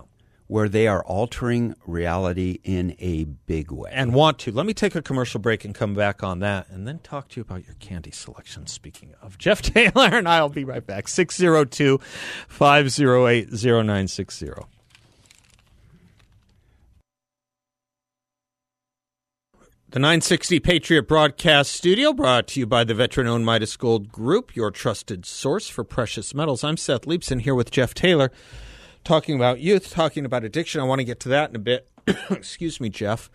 Where 0.54 0.68
they 0.68 0.86
are 0.86 1.02
altering 1.02 1.74
reality 1.84 2.60
in 2.62 2.94
a 3.00 3.24
big 3.24 3.72
way? 3.72 3.90
And 3.92 4.14
want 4.14 4.38
to. 4.38 4.52
Let 4.52 4.66
me 4.66 4.72
take 4.72 4.94
a 4.94 5.02
commercial 5.02 5.40
break 5.40 5.64
and 5.64 5.74
come 5.74 5.94
back 5.94 6.22
on 6.22 6.38
that 6.38 6.70
and 6.70 6.86
then 6.86 7.00
talk 7.00 7.26
to 7.30 7.40
you 7.40 7.42
about 7.42 7.66
your 7.66 7.74
candy 7.80 8.12
selection. 8.12 8.68
Speaking 8.68 9.16
of 9.20 9.36
Jeff 9.36 9.60
Taylor, 9.62 10.06
and 10.06 10.28
I'll 10.28 10.48
be 10.48 10.62
right 10.62 10.86
back. 10.86 11.08
602 11.08 11.98
508 12.46 13.52
0960. 13.52 14.46
The 19.90 19.98
960 19.98 20.60
Patriot 20.60 21.08
Broadcast 21.08 21.72
Studio 21.72 22.12
brought 22.12 22.46
to 22.48 22.60
you 22.60 22.66
by 22.66 22.84
the 22.84 22.94
veteran 22.94 23.26
owned 23.26 23.44
Midas 23.44 23.76
Gold 23.76 24.12
Group, 24.12 24.54
your 24.54 24.70
trusted 24.70 25.26
source 25.26 25.68
for 25.68 25.82
precious 25.82 26.32
metals. 26.32 26.62
I'm 26.62 26.76
Seth 26.76 27.06
Leibsohn 27.06 27.40
here 27.40 27.56
with 27.56 27.72
Jeff 27.72 27.92
Taylor, 27.92 28.30
talking 29.04 29.36
about 29.36 29.60
youth, 29.60 29.90
talking 29.90 30.24
about 30.24 30.44
addiction. 30.44 30.80
I 30.80 30.84
want 30.84 31.00
to 31.00 31.04
get 31.04 31.20
to 31.20 31.28
that 31.30 31.50
in 31.50 31.56
a 31.56 31.60
bit. 31.60 31.88
Excuse 32.30 32.80
me, 32.80 32.88
Jeff. 32.88 33.30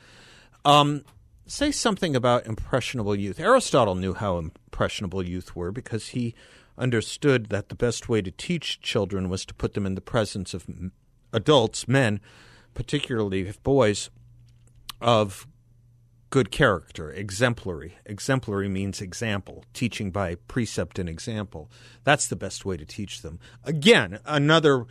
Um, 0.66 1.04
say 1.46 1.72
something 1.72 2.16
about 2.16 2.46
impressionable 2.46 3.16
youth. 3.16 3.40
Aristotle 3.40 3.96
knew 3.96 4.14
how 4.14 4.38
impressionable 4.38 5.24
youth 5.24 5.56
were 5.56 5.72
because 5.72 6.10
he 6.10 6.36
understood 6.78 7.48
that 7.48 7.70
the 7.70 7.76
best 7.76 8.10
way 8.10 8.22
to 8.22 8.32
teach 8.32 8.82
children 8.82 9.30
was 9.30 9.46
to 9.46 9.54
put 9.54 9.74
them 9.74 9.86
in 9.86 9.96
the 9.96 10.02
presence 10.02 10.54
of 10.54 10.66
adults, 11.34 11.88
men, 11.88 12.20
particularly 12.74 13.42
if 13.48 13.62
boys, 13.64 14.10
of 15.02 15.48
good 16.30 16.52
character, 16.52 17.12
exemplary. 17.12 17.98
Exemplary 18.06 18.70
means 18.70 19.02
example, 19.02 19.66
teaching 19.74 20.12
by 20.12 20.36
precept 20.36 21.00
and 21.00 21.10
example. 21.10 21.70
That's 22.04 22.28
the 22.28 22.36
best 22.36 22.66
way 22.66 22.78
to 22.78 22.86
teach 22.86 23.22
them. 23.22 23.40
Again, 23.64 24.20
another 24.26 24.86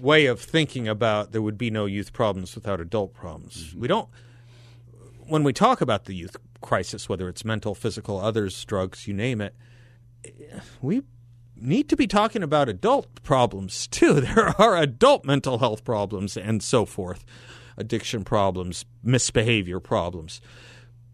way 0.00 0.26
of 0.26 0.40
thinking 0.40 0.88
about 0.88 1.32
there 1.32 1.42
would 1.42 1.58
be 1.58 1.70
no 1.70 1.86
youth 1.86 2.12
problems 2.12 2.54
without 2.54 2.80
adult 2.80 3.14
problems. 3.14 3.68
Mm-hmm. 3.68 3.80
We 3.80 3.88
don't 3.88 4.08
when 5.26 5.44
we 5.44 5.52
talk 5.52 5.80
about 5.80 6.06
the 6.06 6.14
youth 6.14 6.36
crisis, 6.60 7.08
whether 7.08 7.28
it's 7.28 7.44
mental, 7.44 7.74
physical, 7.74 8.18
others, 8.18 8.64
drugs, 8.64 9.06
you 9.06 9.14
name 9.14 9.40
it, 9.40 9.54
we 10.82 11.02
need 11.56 11.88
to 11.88 11.96
be 11.96 12.06
talking 12.06 12.42
about 12.42 12.68
adult 12.68 13.22
problems 13.22 13.86
too. 13.86 14.20
There 14.20 14.60
are 14.60 14.76
adult 14.76 15.24
mental 15.24 15.58
health 15.58 15.84
problems 15.84 16.36
and 16.36 16.62
so 16.62 16.84
forth, 16.84 17.24
addiction 17.76 18.24
problems, 18.24 18.84
misbehavior 19.02 19.80
problems. 19.80 20.40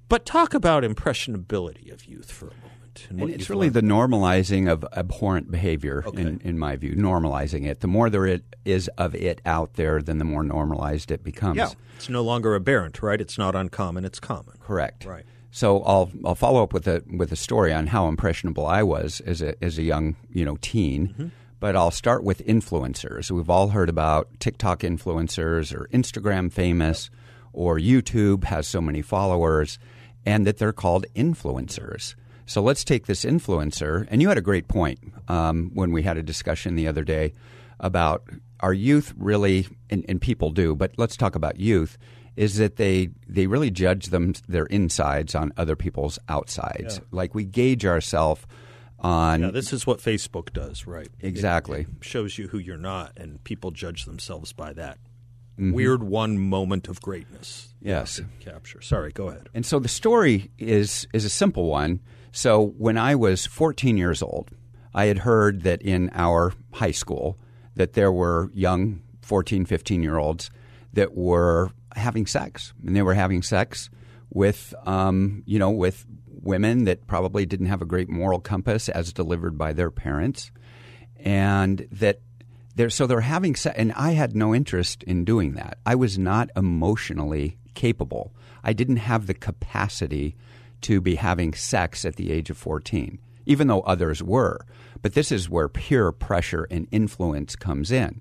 But 0.09 0.25
talk 0.25 0.55
about 0.55 0.85
impressionability 0.85 1.91
of 1.91 2.05
youth 2.05 2.31
for 2.31 2.47
a 2.47 2.55
moment. 2.55 2.86
And, 3.11 3.21
and 3.21 3.31
it's 3.31 3.51
really 3.51 3.71
learned. 3.71 3.75
the 3.75 3.95
normalizing 3.95 4.71
of 4.71 4.85
abhorrent 4.97 5.51
behavior, 5.51 6.05
okay. 6.07 6.23
in, 6.23 6.41
in 6.43 6.59
my 6.59 6.77
view, 6.77 6.95
normalizing 6.95 7.67
it. 7.67 7.81
The 7.81 7.87
more 7.87 8.11
there 8.11 8.27
it 8.27 8.45
is 8.65 8.89
of 8.99 9.15
it 9.15 9.41
out 9.45 9.75
there, 9.75 10.03
then 10.03 10.19
the 10.19 10.25
more 10.25 10.43
normalized 10.43 11.11
it 11.11 11.23
becomes. 11.23 11.57
Yeah, 11.57 11.71
it's 11.97 12.09
no 12.09 12.23
longer 12.23 12.55
aberrant, 12.55 13.03
right? 13.03 13.21
It's 13.21 13.39
not 13.39 13.55
uncommon, 13.55 14.05
it's 14.05 14.21
common. 14.21 14.57
Correct. 14.61 15.05
Right. 15.05 15.25
So 15.51 15.83
I'll 15.85 16.11
I'll 16.25 16.35
follow 16.35 16.63
up 16.63 16.73
with 16.73 16.87
a 16.87 17.03
with 17.07 17.33
a 17.33 17.37
story 17.37 17.73
on 17.73 17.87
how 17.87 18.09
impressionable 18.09 18.67
I 18.67 18.83
was 18.83 19.21
as 19.21 19.41
a 19.41 19.63
as 19.65 19.79
a 19.79 19.83
young 19.83 20.17
you 20.31 20.45
know 20.45 20.59
teen. 20.61 21.09
Mm-hmm. 21.09 21.27
But 21.59 21.75
I'll 21.75 21.91
start 21.91 22.23
with 22.23 22.47
influencers. 22.47 23.31
We've 23.31 23.49
all 23.49 23.69
heard 23.69 23.89
about 23.89 24.29
TikTok 24.41 24.81
influencers 24.81 25.75
or 25.75 25.89
Instagram 25.89 26.53
famous 26.53 27.09
or 27.55 27.79
YouTube 27.79 28.45
has 28.45 28.69
so 28.69 28.83
many 28.83 29.01
followers 29.01 29.79
and 30.27 30.47
that 30.47 30.59
they're 30.59 30.75
called 30.75 31.07
influencers. 31.15 32.15
So 32.47 32.63
let's 32.63 32.85
take 32.85 33.07
this 33.07 33.25
influencer, 33.25 34.07
and 34.11 34.23
you 34.23 34.29
had 34.29 34.39
a 34.39 34.43
great 34.43 34.69
point 34.69 34.99
um, 35.29 35.71
when 35.75 35.93
we 35.93 36.03
had 36.03 36.17
a 36.17 36.23
discussion 36.23 36.77
the 36.77 36.89
other 36.89 37.05
day 37.05 37.35
about 37.81 38.23
our 38.61 38.73
youth 38.73 39.13
really, 39.19 39.67
and, 39.91 40.05
and 40.09 40.21
people 40.21 40.51
do, 40.51 40.75
but 40.75 40.93
let's 40.97 41.17
talk 41.17 41.35
about 41.35 41.59
youth 41.59 41.99
is 42.37 42.57
that 42.57 42.77
they 42.77 43.09
they 43.27 43.47
really 43.47 43.71
judge 43.71 44.07
them 44.07 44.35
their 44.47 44.67
insides 44.67 45.35
on 45.35 45.53
other 45.57 45.75
people's 45.75 46.19
outsides. 46.29 46.99
Yeah. 46.99 47.05
Like 47.11 47.35
we 47.35 47.45
gauge 47.45 47.85
ourselves 47.87 48.47
on. 48.99 49.43
Yeah, 49.43 49.51
this 49.51 49.73
is 49.73 49.87
what 49.87 50.01
Facebook 50.01 50.53
does, 50.53 50.87
right? 50.87 51.09
Exactly. 51.21 51.81
It, 51.81 51.89
it 52.01 52.05
shows 52.05 52.39
you 52.39 52.49
who 52.49 52.59
you're 52.59 52.77
not, 52.77 53.13
and 53.17 53.43
people 53.45 53.71
judge 53.71 54.05
themselves 54.05 54.53
by 54.53 54.73
that. 54.75 54.99
Mm-hmm. 55.59 55.73
Weird 55.73 56.03
one 56.03 56.39
moment 56.39 56.89
of 56.89 57.01
greatness. 57.01 57.75
Yes. 57.81 58.21
Capture. 58.41 58.83
Sorry, 58.83 59.11
go 59.11 59.29
ahead. 59.29 59.49
And 59.55 59.65
so 59.65 59.79
the 59.79 59.89
story 59.89 60.51
is 60.59 61.07
is 61.15 61.25
a 61.25 61.31
simple 61.31 61.67
one. 61.67 62.01
So 62.33 62.75
when 62.77 62.99
I 62.99 63.15
was 63.15 63.47
14 63.47 63.97
years 63.97 64.23
old, 64.23 64.51
I 64.93 65.07
had 65.07 65.19
heard 65.19 65.63
that 65.63 65.81
in 65.81 66.11
our 66.13 66.53
high 66.73 66.91
school 66.91 67.39
that 67.75 67.95
there 67.95 68.13
were 68.13 68.51
young 68.53 69.03
14, 69.23 69.65
15 69.65 70.03
year 70.03 70.19
olds 70.19 70.51
that 70.93 71.15
were 71.15 71.71
having 71.95 72.27
sex, 72.27 72.75
and 72.85 72.95
they 72.95 73.03
were 73.03 73.15
having 73.15 73.43
sex 73.43 73.89
with, 74.31 74.75
um, 74.85 75.43
you 75.47 75.59
know, 75.59 75.71
with 75.71 76.05
women 76.43 76.85
that 76.85 77.07
probably 77.07 77.47
didn't 77.47 77.67
have 77.67 77.83
a 77.83 77.87
great 77.87 78.09
moral 78.09 78.41
compass 78.41 78.89
as 78.89 79.13
delivered 79.13 79.57
by 79.57 79.73
their 79.73 79.91
parents, 79.91 80.51
and 81.19 81.87
that 81.91 82.21
they're 82.77 82.91
so 82.91 83.07
they're 83.07 83.21
having 83.21 83.57
sex. 83.57 83.75
And 83.77 83.93
I 83.95 84.13
had 84.13 84.37
no 84.37 84.55
interest 84.55 85.03
in 85.03 85.25
doing 85.25 85.55
that. 85.55 85.79
I 85.85 85.95
was 85.95 86.19
not 86.19 86.51
emotionally 86.55 87.59
capable. 87.75 88.33
I 88.63 88.73
didn't 88.73 88.97
have 88.97 89.27
the 89.27 89.35
capacity 89.35 90.37
to 90.83 91.01
be 91.01 91.17
having 91.17 91.55
sex 91.55 92.05
at 92.05 92.17
the 92.17 92.31
age 92.31 92.51
of 92.51 92.59
14, 92.59 93.19
even 93.47 93.67
though 93.67 93.81
others 93.81 94.23
were. 94.23 94.65
But 95.03 95.15
this 95.15 95.33
is 95.33 95.49
where 95.51 95.69
peer 95.69 96.13
pressure 96.13 96.67
and 96.71 96.87
influence 96.91 97.57
comes 97.57 97.91
in. 97.91 98.21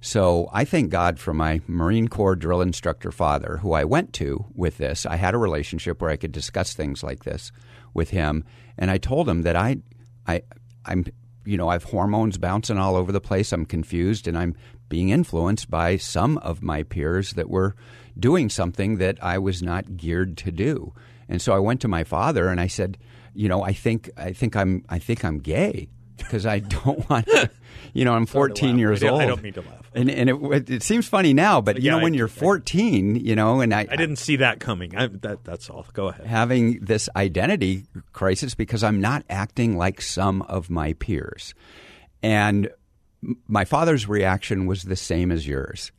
So 0.00 0.48
I 0.50 0.64
thank 0.64 0.90
God 0.90 1.18
for 1.18 1.34
my 1.34 1.60
Marine 1.66 2.08
Corps 2.08 2.36
drill 2.36 2.62
instructor 2.62 3.12
father, 3.12 3.58
who 3.58 3.72
I 3.74 3.84
went 3.84 4.14
to 4.14 4.46
with 4.54 4.78
this. 4.78 5.04
I 5.04 5.16
had 5.16 5.34
a 5.34 5.38
relationship 5.38 6.00
where 6.00 6.10
I 6.10 6.16
could 6.16 6.32
discuss 6.32 6.72
things 6.72 7.02
like 7.02 7.24
this 7.24 7.52
with 7.92 8.10
him, 8.10 8.44
and 8.78 8.90
I 8.90 8.96
told 8.96 9.28
him 9.28 9.42
that 9.42 9.56
I, 9.56 9.76
I, 10.26 10.42
I'm, 10.86 11.04
you 11.44 11.56
know, 11.56 11.68
I 11.68 11.74
have 11.74 11.84
hormones 11.84 12.38
bouncing 12.38 12.78
all 12.78 12.96
over 12.96 13.12
the 13.12 13.20
place. 13.20 13.52
I'm 13.52 13.66
confused, 13.66 14.28
and 14.28 14.36
I'm 14.36 14.54
being 14.88 15.08
influenced 15.10 15.70
by 15.70 15.96
some 15.96 16.38
of 16.38 16.62
my 16.62 16.82
peers 16.82 17.32
that 17.32 17.48
were 17.48 17.76
doing 18.18 18.48
something 18.48 18.98
that 18.98 19.22
I 19.22 19.38
was 19.38 19.62
not 19.62 19.96
geared 19.96 20.36
to 20.38 20.52
do. 20.52 20.92
And 21.28 21.40
so 21.40 21.54
I 21.54 21.58
went 21.60 21.80
to 21.82 21.88
my 21.88 22.04
father 22.04 22.48
and 22.48 22.60
I 22.60 22.66
said, 22.66 22.98
you 23.32 23.48
know, 23.48 23.62
I 23.62 23.72
think 23.72 24.10
I 24.16 24.32
think 24.32 24.56
I'm 24.56 24.84
I 24.88 24.98
think 24.98 25.24
I'm 25.24 25.38
gay 25.38 25.88
because 26.20 26.46
I 26.46 26.60
don't 26.60 27.08
want 27.10 27.26
to, 27.26 27.50
you 27.92 28.04
know, 28.04 28.14
I'm 28.14 28.26
14 28.26 28.78
years 28.78 29.02
I 29.02 29.08
old. 29.08 29.20
I 29.22 29.26
don't 29.26 29.42
mean 29.42 29.52
to 29.54 29.60
laugh. 29.62 29.90
And, 29.94 30.08
and 30.08 30.30
it, 30.30 30.70
it 30.70 30.82
seems 30.82 31.08
funny 31.08 31.32
now, 31.32 31.60
but, 31.60 31.82
you 31.82 31.90
know, 31.90 31.98
when 31.98 32.14
I, 32.14 32.16
you're 32.16 32.28
14, 32.28 33.16
you 33.16 33.34
know, 33.34 33.60
and 33.60 33.74
I. 33.74 33.86
I 33.90 33.96
didn't 33.96 34.16
see 34.16 34.36
that 34.36 34.60
coming. 34.60 34.96
I, 34.96 35.08
that, 35.08 35.44
that's 35.44 35.68
all. 35.68 35.84
Go 35.92 36.08
ahead. 36.08 36.26
Having 36.26 36.84
this 36.84 37.08
identity 37.16 37.84
crisis 38.12 38.54
because 38.54 38.84
I'm 38.84 39.00
not 39.00 39.24
acting 39.28 39.76
like 39.76 40.00
some 40.00 40.42
of 40.42 40.70
my 40.70 40.92
peers. 40.94 41.54
And 42.22 42.70
my 43.48 43.64
father's 43.64 44.08
reaction 44.08 44.66
was 44.66 44.84
the 44.84 44.96
same 44.96 45.32
as 45.32 45.46
yours. 45.46 45.90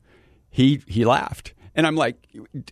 He, 0.49 0.81
he 0.88 1.03
laughed. 1.03 1.53
And 1.75 1.86
I'm 1.86 1.95
like, 1.95 2.15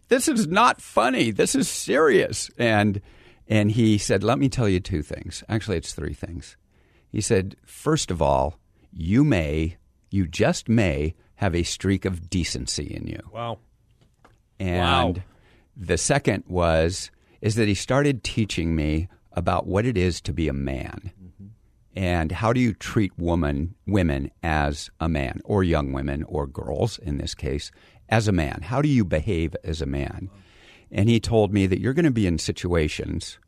this 0.07 0.27
is 0.27 0.47
not 0.47 0.81
funny. 0.81 1.31
This 1.31 1.55
is 1.55 1.67
serious. 1.67 2.49
And, 2.57 3.01
and 3.47 3.71
he 3.71 3.97
said, 3.97 4.23
let 4.23 4.39
me 4.39 4.49
tell 4.49 4.69
you 4.69 4.79
two 4.79 5.01
things. 5.01 5.43
Actually, 5.49 5.77
it's 5.77 5.93
three 5.93 6.13
things. 6.13 6.55
He 7.11 7.21
said, 7.21 7.55
first 7.65 8.11
of 8.11 8.21
all, 8.21 8.59
you 8.91 9.23
may, 9.23 9.77
you 10.09 10.27
just 10.27 10.69
may 10.69 11.15
have 11.35 11.55
a 11.55 11.63
streak 11.63 12.05
of 12.05 12.29
decency 12.29 12.93
in 12.93 13.07
you. 13.07 13.21
Wow. 13.31 13.59
And 14.59 15.17
wow. 15.17 15.23
the 15.75 15.97
second 15.97 16.43
was 16.47 17.11
is 17.41 17.55
that 17.55 17.67
he 17.67 17.73
started 17.73 18.23
teaching 18.23 18.75
me 18.75 19.07
about 19.31 19.65
what 19.65 19.85
it 19.85 19.97
is 19.97 20.19
to 20.21 20.33
be 20.33 20.47
a 20.47 20.53
man. 20.53 21.11
Mm-hmm. 21.21 21.45
And 21.95 22.31
how 22.31 22.53
do 22.53 22.59
you 22.59 22.73
treat 22.73 23.17
woman 23.17 23.75
women 23.87 24.31
as 24.43 24.89
a 24.99 25.09
man 25.09 25.41
or 25.45 25.63
young 25.63 25.93
women 25.93 26.23
or 26.23 26.45
girls 26.45 26.97
in 26.99 27.17
this 27.17 27.33
case 27.33 27.71
as 28.09 28.27
a 28.27 28.33
man? 28.33 28.61
How 28.63 28.81
do 28.81 28.89
you 28.89 29.05
behave 29.05 29.55
as 29.63 29.81
a 29.81 29.85
man? 29.85 30.29
And 30.91 31.07
he 31.07 31.19
told 31.19 31.53
me 31.53 31.67
that 31.67 31.79
you're 31.79 31.93
going 31.93 32.05
to 32.05 32.11
be 32.11 32.27
in 32.27 32.37
situations 32.37 33.39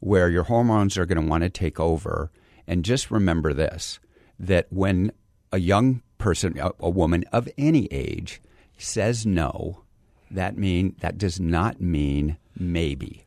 where 0.00 0.30
your 0.30 0.44
hormones 0.44 0.96
are 0.96 1.06
going 1.06 1.20
to 1.22 1.28
want 1.28 1.42
to 1.42 1.50
take 1.50 1.80
over 1.80 2.30
and 2.68 2.84
just 2.84 3.10
remember 3.10 3.52
this 3.52 3.98
that 4.38 4.66
when 4.70 5.10
a 5.50 5.58
young 5.58 6.02
person, 6.18 6.56
a, 6.58 6.70
a 6.78 6.90
woman 6.90 7.24
of 7.32 7.48
any 7.58 7.86
age, 7.86 8.40
says 8.76 9.26
no, 9.26 9.82
that 10.30 10.56
mean 10.56 10.94
that 11.00 11.18
does 11.18 11.40
not 11.40 11.80
mean 11.80 12.36
maybe. 12.56 13.24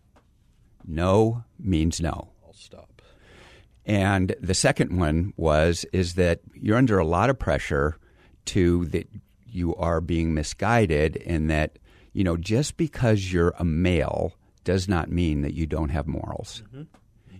No 0.85 1.43
means 1.59 1.99
no. 1.99 2.29
I'll 2.45 2.53
stop. 2.53 3.01
And 3.85 4.35
the 4.39 4.53
second 4.53 4.97
one 4.97 5.33
was 5.35 5.85
is 5.91 6.13
that 6.13 6.39
you're 6.53 6.77
under 6.77 6.99
a 6.99 7.05
lot 7.05 7.29
of 7.29 7.39
pressure 7.39 7.97
to 8.45 8.85
that 8.85 9.09
you 9.45 9.75
are 9.75 9.99
being 9.99 10.33
misguided 10.33 11.21
and 11.25 11.49
that 11.49 11.79
you 12.13 12.23
know 12.23 12.37
just 12.37 12.77
because 12.77 13.33
you're 13.33 13.53
a 13.57 13.65
male 13.65 14.33
does 14.63 14.87
not 14.87 15.09
mean 15.09 15.41
that 15.41 15.55
you 15.55 15.65
don't 15.65 15.89
have 15.89 16.07
morals. 16.07 16.61
Mm-hmm 16.67 16.83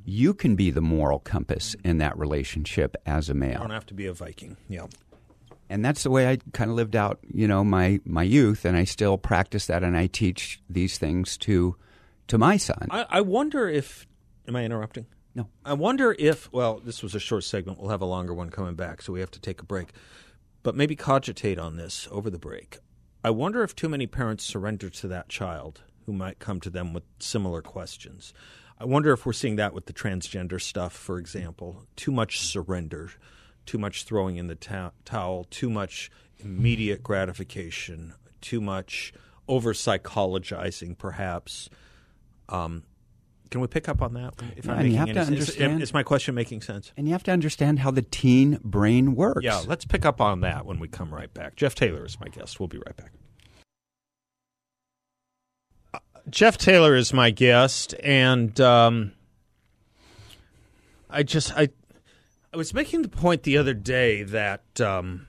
you 0.06 0.34
can 0.34 0.56
be 0.56 0.72
the 0.72 0.82
moral 0.82 1.20
compass 1.20 1.76
in 1.84 2.00
that 2.00 2.18
relationship 2.18 2.96
as 3.06 3.30
a 3.30 3.34
male. 3.34 3.54
You 3.54 3.58
don't 3.60 3.70
have 3.70 3.86
to 3.88 3.94
be 3.94 4.08
a 4.08 4.14
Viking. 4.14 4.58
Yeah. 4.68 4.88
And 5.70 5.86
that's 5.86 6.04
the 6.04 6.10
way 6.10 6.30
I 6.30 6.38
kind 6.52 6.70
of 6.70 6.76
lived 6.76 6.96
out, 6.96 7.20
you 7.34 7.48
know, 7.48 7.64
my, 7.64 8.02
my 8.04 8.24
youth, 8.24 8.66
and 8.66 8.76
I 8.76 8.84
still 8.84 9.18
practice 9.18 9.68
that, 9.68 9.84
and 9.84 9.96
I 9.96 10.08
teach 10.08 10.62
these 10.70 10.98
things 10.98 11.38
to 11.40 11.76
to 12.28 12.38
my 12.38 12.58
son. 12.58 12.88
I, 12.90 13.06
I 13.10 13.22
wonder 13.22 13.68
if, 13.68 14.06
am 14.48 14.56
I 14.56 14.64
interrupting? 14.64 15.06
No. 15.36 15.48
I 15.66 15.74
wonder 15.74 16.16
if, 16.18 16.52
well, 16.54 16.80
this 16.80 17.04
was 17.04 17.16
a 17.16 17.20
short 17.20 17.44
segment. 17.44 17.80
We'll 17.80 17.90
have 17.90 18.02
a 18.02 18.06
longer 18.06 18.34
one 18.34 18.50
coming 18.50 18.76
back, 18.76 19.02
so 19.02 19.12
we 19.12 19.20
have 19.22 19.32
to 19.32 19.40
take 19.40 19.62
a 19.62 19.66
break. 19.66 19.90
But 20.64 20.76
maybe 20.76 20.96
cogitate 20.96 21.58
on 21.58 21.78
this 21.78 22.08
over 22.12 22.30
the 22.30 22.38
break. 22.38 22.80
I 23.24 23.30
wonder 23.32 23.64
if 23.64 23.76
too 23.76 23.90
many 23.90 24.08
parents 24.08 24.44
surrender 24.44 24.90
to 24.90 25.08
that 25.08 25.30
child 25.30 25.82
who 26.06 26.14
might 26.14 26.40
come 26.40 26.60
to 26.62 26.70
them 26.70 26.94
with 26.94 27.04
similar 27.20 27.62
questions. 27.62 28.34
I 28.82 28.86
wonder 28.86 29.14
if 29.14 29.28
we're 29.28 29.34
seeing 29.34 29.58
that 29.58 29.76
with 29.76 29.86
the 29.86 29.94
transgender 29.94 30.60
stuff, 30.60 30.92
for 30.92 31.20
example. 31.20 31.86
Too 31.96 32.12
much 32.12 32.40
surrender, 32.40 33.12
too 33.68 33.78
much 33.78 34.06
throwing 34.06 34.38
in 34.38 34.48
the 34.48 34.56
ta- 34.56 34.90
towel, 35.06 35.44
too 35.52 35.70
much 35.70 36.10
immediate 36.40 37.04
gratification, 37.04 38.16
too 38.42 38.60
much 38.60 39.14
over 39.48 39.74
psychologizing, 39.74 40.98
perhaps. 40.98 41.70
Um, 42.50 42.82
can 43.52 43.62
we 43.62 43.68
pick 43.68 43.88
up 43.88 44.02
on 44.02 44.16
that? 44.16 44.34
If 44.58 44.66
yeah, 44.66 44.72
I'm 44.72 44.78
making 44.80 44.98
any 44.98 45.14
sense, 45.14 45.50
is, 45.50 45.82
is 45.82 45.94
my 45.94 46.02
question 46.02 46.34
making 46.34 46.62
sense? 46.62 46.92
And 46.98 47.06
you 47.06 47.14
have 47.14 47.24
to 47.24 47.32
understand 47.32 47.78
how 47.78 47.92
the 47.92 48.02
teen 48.02 48.60
brain 48.64 49.14
works. 49.14 49.44
Yeah, 49.44 49.62
let's 49.68 49.86
pick 49.86 50.06
up 50.06 50.20
on 50.22 50.40
that 50.40 50.66
when 50.66 50.80
we 50.80 50.88
come 50.88 51.14
right 51.14 51.32
back. 51.32 51.56
Jeff 51.56 51.76
Taylor 51.76 52.04
is 52.04 52.20
my 52.20 52.30
guest. 52.30 52.60
We'll 52.60 52.68
be 52.68 52.80
right 52.80 52.98
back. 52.98 53.12
Jeff 56.30 56.58
Taylor 56.58 56.96
is 56.96 57.14
my 57.14 57.32
guest, 57.32 57.96
and 58.04 58.60
um, 58.62 59.14
I 61.10 61.24
just 61.24 61.52
I 61.58 61.70
I 62.54 62.58
was 62.58 62.74
making 62.74 63.02
the 63.02 63.10
point 63.10 63.44
the 63.44 63.58
other 63.58 63.74
day 63.74 64.24
that 64.24 64.80
um, 64.80 65.28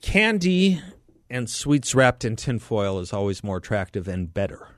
candy 0.00 0.80
and 1.30 1.48
sweets 1.48 1.94
wrapped 1.94 2.24
in 2.24 2.36
tinfoil 2.36 2.98
is 2.98 3.12
always 3.12 3.42
more 3.44 3.58
attractive 3.58 4.08
and 4.08 4.32
better. 4.32 4.68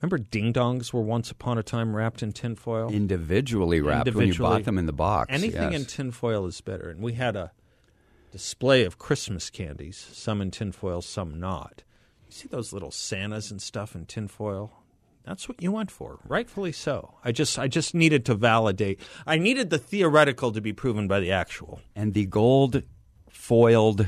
Remember, 0.00 0.18
ding 0.18 0.52
dongs 0.52 0.92
were 0.92 1.02
once 1.02 1.30
upon 1.30 1.58
a 1.58 1.62
time 1.62 1.94
wrapped 1.94 2.22
in 2.22 2.32
tinfoil. 2.32 2.90
Individually 2.90 3.80
wrapped 3.80 4.14
when 4.14 4.28
you 4.28 4.34
bought 4.34 4.64
them 4.64 4.78
in 4.78 4.86
the 4.86 4.94
box. 4.94 5.28
Anything 5.30 5.72
yes. 5.72 5.80
in 5.80 5.86
tinfoil 5.86 6.46
is 6.46 6.60
better. 6.62 6.88
And 6.88 7.02
we 7.02 7.14
had 7.14 7.36
a 7.36 7.52
display 8.32 8.84
of 8.84 8.98
Christmas 8.98 9.50
candies, 9.50 9.98
some 10.12 10.40
in 10.40 10.50
tinfoil, 10.50 11.02
some 11.02 11.38
not. 11.38 11.82
You 12.30 12.34
see 12.36 12.48
those 12.48 12.72
little 12.72 12.92
Santas 12.92 13.50
and 13.50 13.60
stuff 13.60 13.96
in 13.96 14.06
tinfoil? 14.06 14.72
That's 15.26 15.48
what 15.48 15.60
you 15.60 15.72
went 15.72 15.90
for, 15.90 16.20
rightfully 16.28 16.70
so. 16.70 17.14
I 17.24 17.32
just, 17.32 17.58
I 17.58 17.66
just 17.66 17.92
needed 17.92 18.24
to 18.26 18.34
validate. 18.36 19.00
I 19.26 19.36
needed 19.36 19.70
the 19.70 19.78
theoretical 19.78 20.52
to 20.52 20.60
be 20.60 20.72
proven 20.72 21.08
by 21.08 21.18
the 21.18 21.32
actual. 21.32 21.80
and 21.96 22.14
the 22.14 22.26
gold 22.26 22.84
foiled 23.28 24.06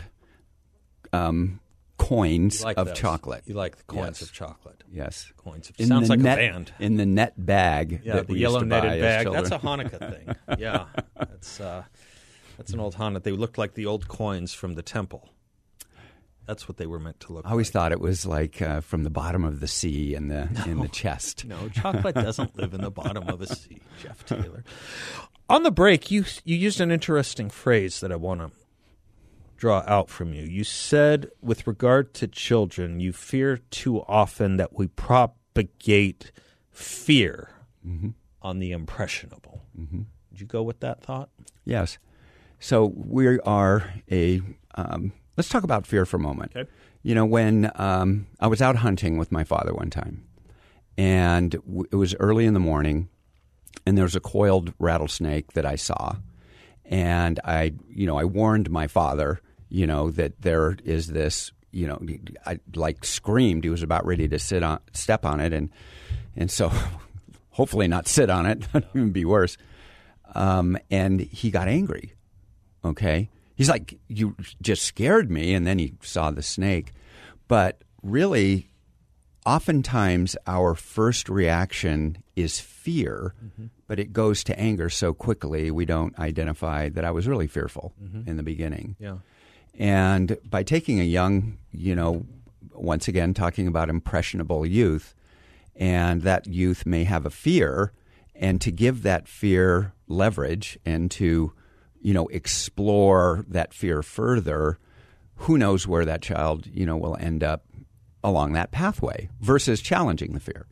um, 1.12 1.58
coins 1.98 2.62
like 2.64 2.76
of 2.78 2.88
those. 2.88 2.96
chocolate. 2.98 3.42
You 3.46 3.54
like 3.54 3.76
the 3.76 3.82
coins 3.84 4.20
Yes. 4.20 4.22
of 4.22 4.32
chocolate. 4.32 4.84
Yes. 4.90 5.32
Coins 5.36 5.68
of 5.68 5.80
In 5.80 5.88
sounds 5.88 6.08
like 6.08 6.20
net, 6.20 6.38
a 6.38 6.50
band. 6.52 6.72
In 6.78 6.96
the 6.96 7.06
net 7.06 7.34
bag. 7.36 8.02
Yeah, 8.04 8.20
the 8.22 8.38
yellow 8.38 8.60
netted 8.60 9.00
bag. 9.00 9.30
That's 9.32 9.50
a 9.50 9.58
Hanukkah 9.58 9.98
thing. 10.14 10.36
Yeah, 10.60 10.86
that's 11.18 11.60
uh, 11.60 11.82
that's 12.56 12.72
an 12.72 12.78
old 12.80 12.94
Hanukkah. 12.94 13.24
They 13.24 13.32
looked 13.32 13.58
like 13.58 13.74
the 13.74 13.86
old 13.86 14.06
coins 14.06 14.54
from 14.54 14.74
the 14.74 14.82
temple. 14.82 15.28
That's 16.46 16.68
what 16.68 16.76
they 16.76 16.86
were 16.86 16.98
meant 16.98 17.20
to 17.20 17.32
look. 17.32 17.46
I 17.46 17.50
always 17.50 17.68
like. 17.68 17.72
thought 17.72 17.92
it 17.92 18.00
was 18.00 18.26
like 18.26 18.60
uh, 18.60 18.80
from 18.80 19.04
the 19.04 19.10
bottom 19.10 19.44
of 19.44 19.60
the 19.60 19.68
sea 19.68 20.14
in 20.18 20.28
the 20.28 20.48
in 20.66 20.80
the 20.80 20.88
chest. 20.88 21.44
No, 21.44 21.68
chocolate 21.68 22.14
doesn't 22.14 22.56
live 22.60 22.74
in 22.74 22.80
the 22.80 22.90
bottom 22.90 23.28
of 23.28 23.40
a 23.40 23.46
sea, 23.46 23.80
Jeff 24.02 24.24
Taylor. 24.24 24.64
On 25.48 25.62
the 25.62 25.70
break, 25.70 26.10
you 26.10 26.24
you 26.44 26.56
used 26.56 26.80
an 26.80 26.90
interesting 26.90 27.50
phrase 27.50 28.00
that 28.00 28.10
I 28.12 28.16
want 28.16 28.40
to 28.40 28.50
draw 29.56 29.84
out 29.86 30.08
from 30.08 30.34
you. 30.34 30.42
You 30.42 30.64
said, 30.64 31.30
with 31.40 31.66
regard 31.68 32.14
to 32.14 32.26
children, 32.26 32.98
you 32.98 33.12
fear 33.12 33.58
too 33.70 34.02
often 34.02 34.56
that 34.56 34.72
we 34.76 34.88
propagate 34.88 36.32
fear 36.72 37.50
on 38.42 38.58
the 38.58 38.72
impressionable. 38.72 39.62
Mm-hmm. 39.78 40.02
Did 40.32 40.40
you 40.40 40.46
go 40.46 40.62
with 40.62 40.80
that 40.80 41.00
thought? 41.02 41.28
Yes. 41.64 41.98
So 42.58 42.92
we 42.94 43.38
are 43.40 43.92
a. 44.10 44.42
Um, 44.74 45.12
let's 45.36 45.48
talk 45.48 45.64
about 45.64 45.86
fear 45.86 46.04
for 46.04 46.16
a 46.16 46.20
moment. 46.20 46.52
Okay. 46.54 46.70
You 47.02 47.14
know, 47.14 47.24
when 47.24 47.70
um, 47.74 48.26
I 48.38 48.46
was 48.46 48.62
out 48.62 48.76
hunting 48.76 49.18
with 49.18 49.32
my 49.32 49.44
father 49.44 49.72
one 49.74 49.90
time, 49.90 50.24
and 50.96 51.50
w- 51.50 51.86
it 51.90 51.96
was 51.96 52.14
early 52.16 52.46
in 52.46 52.54
the 52.54 52.60
morning, 52.60 53.08
and 53.84 53.96
there 53.96 54.04
was 54.04 54.14
a 54.14 54.20
coiled 54.20 54.72
rattlesnake 54.78 55.52
that 55.54 55.66
I 55.66 55.74
saw, 55.76 56.16
and 56.84 57.40
I, 57.44 57.72
you 57.88 58.06
know, 58.06 58.18
I 58.18 58.24
warned 58.24 58.70
my 58.70 58.86
father, 58.86 59.40
you 59.68 59.86
know, 59.86 60.10
that 60.12 60.42
there 60.42 60.76
is 60.84 61.08
this, 61.08 61.50
you 61.72 61.88
know, 61.88 62.00
I 62.46 62.60
like 62.76 63.04
screamed. 63.04 63.64
He 63.64 63.70
was 63.70 63.82
about 63.82 64.06
ready 64.06 64.28
to 64.28 64.38
sit 64.38 64.62
on, 64.62 64.78
step 64.92 65.24
on 65.24 65.40
it, 65.40 65.52
and 65.52 65.70
and 66.36 66.50
so 66.50 66.70
hopefully 67.50 67.88
not 67.88 68.06
sit 68.06 68.30
on 68.30 68.46
it, 68.46 68.60
that'd 68.72 68.88
even 68.94 69.10
be 69.10 69.24
worse. 69.24 69.56
Um, 70.34 70.78
and 70.90 71.20
he 71.20 71.50
got 71.50 71.68
angry. 71.68 72.14
Okay. 72.84 73.28
He's 73.62 73.70
like, 73.70 73.98
You 74.08 74.36
just 74.60 74.82
scared 74.82 75.30
me. 75.30 75.54
And 75.54 75.66
then 75.66 75.78
he 75.78 75.94
saw 76.02 76.30
the 76.30 76.42
snake. 76.42 76.92
But 77.48 77.82
really, 78.02 78.68
oftentimes 79.44 80.36
our 80.46 80.74
first 80.74 81.28
reaction 81.28 82.22
is 82.36 82.60
fear, 82.60 83.34
mm-hmm. 83.44 83.66
but 83.86 83.98
it 83.98 84.12
goes 84.12 84.44
to 84.44 84.58
anger 84.58 84.88
so 84.88 85.12
quickly 85.12 85.70
we 85.70 85.84
don't 85.84 86.18
identify 86.18 86.88
that 86.88 87.04
I 87.04 87.10
was 87.10 87.26
really 87.26 87.46
fearful 87.46 87.92
mm-hmm. 88.02 88.28
in 88.28 88.36
the 88.36 88.42
beginning. 88.42 88.96
Yeah. 88.98 89.18
And 89.78 90.36
by 90.48 90.62
taking 90.62 91.00
a 91.00 91.04
young, 91.04 91.58
you 91.72 91.94
know, 91.94 92.26
once 92.74 93.08
again, 93.08 93.34
talking 93.34 93.66
about 93.66 93.88
impressionable 93.88 94.66
youth, 94.66 95.14
and 95.76 96.22
that 96.22 96.46
youth 96.46 96.84
may 96.84 97.04
have 97.04 97.24
a 97.24 97.30
fear, 97.30 97.92
and 98.34 98.60
to 98.60 98.70
give 98.70 99.02
that 99.02 99.28
fear 99.28 99.92
leverage 100.08 100.78
and 100.84 101.10
to, 101.12 101.52
you 102.02 102.12
know, 102.12 102.26
explore 102.28 103.44
that 103.48 103.72
fear 103.72 104.02
further, 104.02 104.78
who 105.36 105.56
knows 105.56 105.86
where 105.86 106.04
that 106.04 106.20
child, 106.20 106.66
you 106.66 106.84
know, 106.84 106.96
will 106.96 107.16
end 107.16 107.42
up 107.42 107.64
along 108.24 108.52
that 108.52 108.70
pathway 108.70 109.28
versus 109.40 109.80
challenging 109.80 110.32
the 110.32 110.40
fear. 110.40 110.66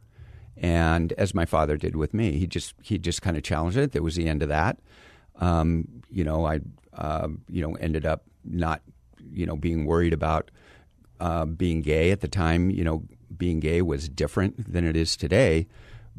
And 0.56 1.12
as 1.14 1.34
my 1.34 1.46
father 1.46 1.76
did 1.76 1.96
with 1.96 2.12
me, 2.12 2.32
he 2.32 2.46
just 2.46 2.74
he 2.82 2.98
just 2.98 3.22
kind 3.22 3.36
of 3.36 3.42
challenged 3.42 3.78
it. 3.78 3.92
That 3.92 4.02
was 4.02 4.16
the 4.16 4.28
end 4.28 4.42
of 4.42 4.50
that. 4.50 4.78
Um, 5.36 6.02
you 6.10 6.22
know, 6.22 6.44
I 6.44 6.60
uh, 6.92 7.28
you 7.48 7.62
know 7.62 7.74
ended 7.76 8.04
up 8.04 8.24
not 8.44 8.82
you 9.32 9.46
know 9.46 9.56
being 9.56 9.86
worried 9.86 10.12
about 10.12 10.50
uh, 11.18 11.46
being 11.46 11.80
gay 11.80 12.10
at 12.10 12.20
the 12.20 12.28
time. 12.28 12.70
You 12.70 12.84
know, 12.84 13.04
being 13.34 13.60
gay 13.60 13.80
was 13.80 14.08
different 14.08 14.70
than 14.70 14.84
it 14.84 14.96
is 14.96 15.16
today. 15.16 15.66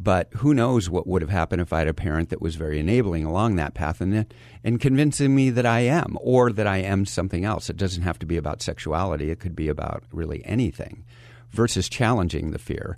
But 0.03 0.29
who 0.37 0.55
knows 0.55 0.89
what 0.89 1.05
would 1.05 1.21
have 1.21 1.29
happened 1.29 1.61
if 1.61 1.71
I 1.71 1.79
had 1.79 1.87
a 1.87 1.93
parent 1.93 2.29
that 2.29 2.41
was 2.41 2.55
very 2.55 2.79
enabling 2.79 3.23
along 3.23 3.55
that 3.55 3.75
path 3.75 4.01
and 4.01 4.25
and 4.63 4.81
convincing 4.81 5.35
me 5.35 5.51
that 5.51 5.65
I 5.65 5.81
am 5.81 6.17
or 6.21 6.51
that 6.51 6.65
I 6.65 6.77
am 6.77 7.05
something 7.05 7.45
else. 7.45 7.69
It 7.69 7.77
doesn't 7.77 8.01
have 8.01 8.17
to 8.19 8.25
be 8.25 8.35
about 8.35 8.63
sexuality. 8.63 9.29
It 9.29 9.39
could 9.39 9.55
be 9.55 9.67
about 9.67 10.03
really 10.11 10.43
anything 10.43 11.05
versus 11.51 11.87
challenging 11.87 12.49
the 12.49 12.57
fear. 12.57 12.97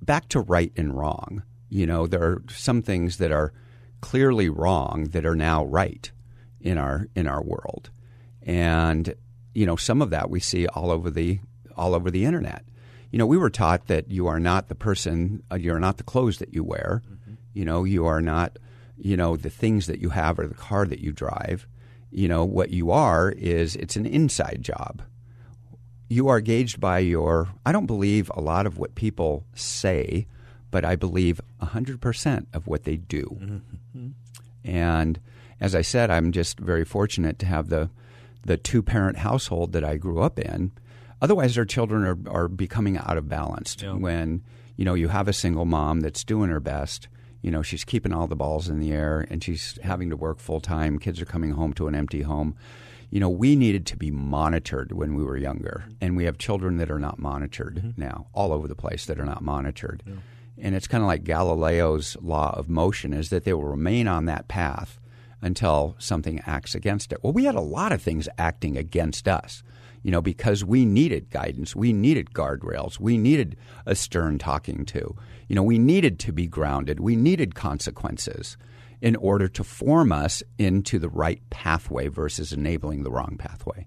Back 0.00 0.28
to 0.28 0.40
right 0.40 0.72
and 0.76 0.96
wrong. 0.96 1.42
You 1.68 1.84
know, 1.84 2.06
there 2.06 2.22
are 2.22 2.42
some 2.48 2.80
things 2.80 3.16
that 3.16 3.32
are 3.32 3.52
clearly 4.00 4.48
wrong 4.48 5.08
that 5.10 5.26
are 5.26 5.34
now 5.34 5.64
right 5.64 6.12
in 6.60 6.78
our 6.78 7.08
in 7.16 7.26
our 7.26 7.42
world. 7.42 7.90
And 8.42 9.16
you 9.52 9.66
know, 9.66 9.74
some 9.74 10.00
of 10.00 10.10
that 10.10 10.30
we 10.30 10.38
see 10.38 10.68
all 10.68 10.92
over 10.92 11.10
the 11.10 11.40
all 11.76 11.92
over 11.92 12.08
the 12.08 12.24
internet. 12.24 12.64
You 13.16 13.18
know, 13.18 13.26
we 13.26 13.38
were 13.38 13.48
taught 13.48 13.86
that 13.86 14.10
you 14.10 14.26
are 14.26 14.38
not 14.38 14.68
the 14.68 14.74
person, 14.74 15.42
uh, 15.50 15.54
you're 15.54 15.80
not 15.80 15.96
the 15.96 16.02
clothes 16.02 16.36
that 16.36 16.52
you 16.52 16.62
wear. 16.62 17.00
You 17.54 17.64
know, 17.64 17.84
you 17.84 18.04
are 18.04 18.20
not, 18.20 18.58
you 18.98 19.16
know, 19.16 19.38
the 19.38 19.48
things 19.48 19.86
that 19.86 20.00
you 20.00 20.10
have 20.10 20.38
or 20.38 20.46
the 20.46 20.54
car 20.54 20.84
that 20.84 20.98
you 20.98 21.12
drive. 21.12 21.66
You 22.10 22.28
know, 22.28 22.44
what 22.44 22.72
you 22.72 22.90
are 22.90 23.30
is 23.30 23.74
it's 23.74 23.96
an 23.96 24.04
inside 24.04 24.58
job. 24.60 25.00
You 26.10 26.28
are 26.28 26.40
gauged 26.40 26.78
by 26.78 26.98
your, 26.98 27.48
I 27.64 27.72
don't 27.72 27.86
believe 27.86 28.30
a 28.34 28.42
lot 28.42 28.66
of 28.66 28.76
what 28.76 28.94
people 28.94 29.46
say, 29.54 30.26
but 30.70 30.84
I 30.84 30.94
believe 30.94 31.40
100% 31.62 32.46
of 32.52 32.66
what 32.66 32.84
they 32.84 32.98
do. 32.98 33.62
And 34.62 35.18
as 35.58 35.74
I 35.74 35.80
said, 35.80 36.10
I'm 36.10 36.32
just 36.32 36.60
very 36.60 36.84
fortunate 36.84 37.38
to 37.38 37.46
have 37.46 37.70
the 37.70 37.88
the 38.44 38.58
two 38.58 38.82
parent 38.82 39.16
household 39.16 39.72
that 39.72 39.84
I 39.84 39.96
grew 39.96 40.20
up 40.20 40.38
in. 40.38 40.72
Otherwise, 41.20 41.56
our 41.56 41.64
children 41.64 42.04
are, 42.04 42.30
are 42.30 42.48
becoming 42.48 42.98
out 42.98 43.16
of 43.16 43.28
balance. 43.28 43.76
Yeah. 43.80 43.92
When 43.94 44.42
you 44.76 44.84
know 44.84 44.94
you 44.94 45.08
have 45.08 45.28
a 45.28 45.32
single 45.32 45.64
mom 45.64 46.00
that's 46.00 46.24
doing 46.24 46.50
her 46.50 46.60
best, 46.60 47.08
you 47.42 47.50
know 47.50 47.62
she's 47.62 47.84
keeping 47.84 48.12
all 48.12 48.26
the 48.26 48.36
balls 48.36 48.68
in 48.68 48.78
the 48.78 48.92
air, 48.92 49.26
and 49.30 49.42
she's 49.42 49.78
having 49.82 50.10
to 50.10 50.16
work 50.16 50.38
full 50.38 50.60
time. 50.60 50.98
Kids 50.98 51.20
are 51.20 51.26
coming 51.26 51.52
home 51.52 51.72
to 51.74 51.88
an 51.88 51.94
empty 51.94 52.22
home. 52.22 52.54
You 53.10 53.20
know, 53.20 53.30
we 53.30 53.54
needed 53.54 53.86
to 53.86 53.96
be 53.96 54.10
monitored 54.10 54.92
when 54.92 55.14
we 55.14 55.22
were 55.22 55.36
younger, 55.36 55.84
mm-hmm. 55.84 55.94
and 56.00 56.16
we 56.16 56.24
have 56.24 56.38
children 56.38 56.78
that 56.78 56.90
are 56.90 56.98
not 56.98 57.18
monitored 57.18 57.76
mm-hmm. 57.76 58.00
now, 58.00 58.26
all 58.32 58.52
over 58.52 58.66
the 58.66 58.74
place 58.74 59.06
that 59.06 59.20
are 59.20 59.24
not 59.24 59.42
monitored. 59.42 60.02
And 60.58 60.74
it's 60.74 60.86
kind 60.86 61.02
of 61.02 61.06
like 61.06 61.24
Galileo's 61.24 62.16
law 62.20 62.54
of 62.56 62.68
motion 62.68 63.12
is 63.12 63.30
that 63.30 63.44
they 63.44 63.52
will 63.52 63.64
remain 63.64 64.08
on 64.08 64.24
that 64.24 64.48
path 64.48 64.98
until 65.42 65.94
something 65.98 66.40
acts 66.46 66.74
against 66.74 67.12
it. 67.12 67.22
Well, 67.22 67.32
we 67.32 67.44
had 67.44 67.54
a 67.54 67.60
lot 67.60 67.92
of 67.92 68.02
things 68.02 68.28
acting 68.38 68.76
against 68.76 69.28
us, 69.28 69.62
you 70.06 70.12
know, 70.12 70.22
because 70.22 70.64
we 70.64 70.84
needed 70.84 71.30
guidance, 71.30 71.74
we 71.74 71.92
needed 71.92 72.30
guardrails, 72.30 73.00
we 73.00 73.18
needed 73.18 73.56
a 73.86 73.96
stern 73.96 74.38
talking 74.38 74.84
to, 74.84 75.16
you 75.48 75.56
know, 75.56 75.64
we 75.64 75.78
needed 75.78 76.20
to 76.20 76.32
be 76.32 76.46
grounded, 76.46 77.00
we 77.00 77.16
needed 77.16 77.56
consequences 77.56 78.56
in 79.00 79.16
order 79.16 79.48
to 79.48 79.64
form 79.64 80.12
us 80.12 80.44
into 80.58 81.00
the 81.00 81.08
right 81.08 81.42
pathway 81.50 82.06
versus 82.06 82.52
enabling 82.52 83.02
the 83.02 83.10
wrong 83.10 83.34
pathway. 83.36 83.84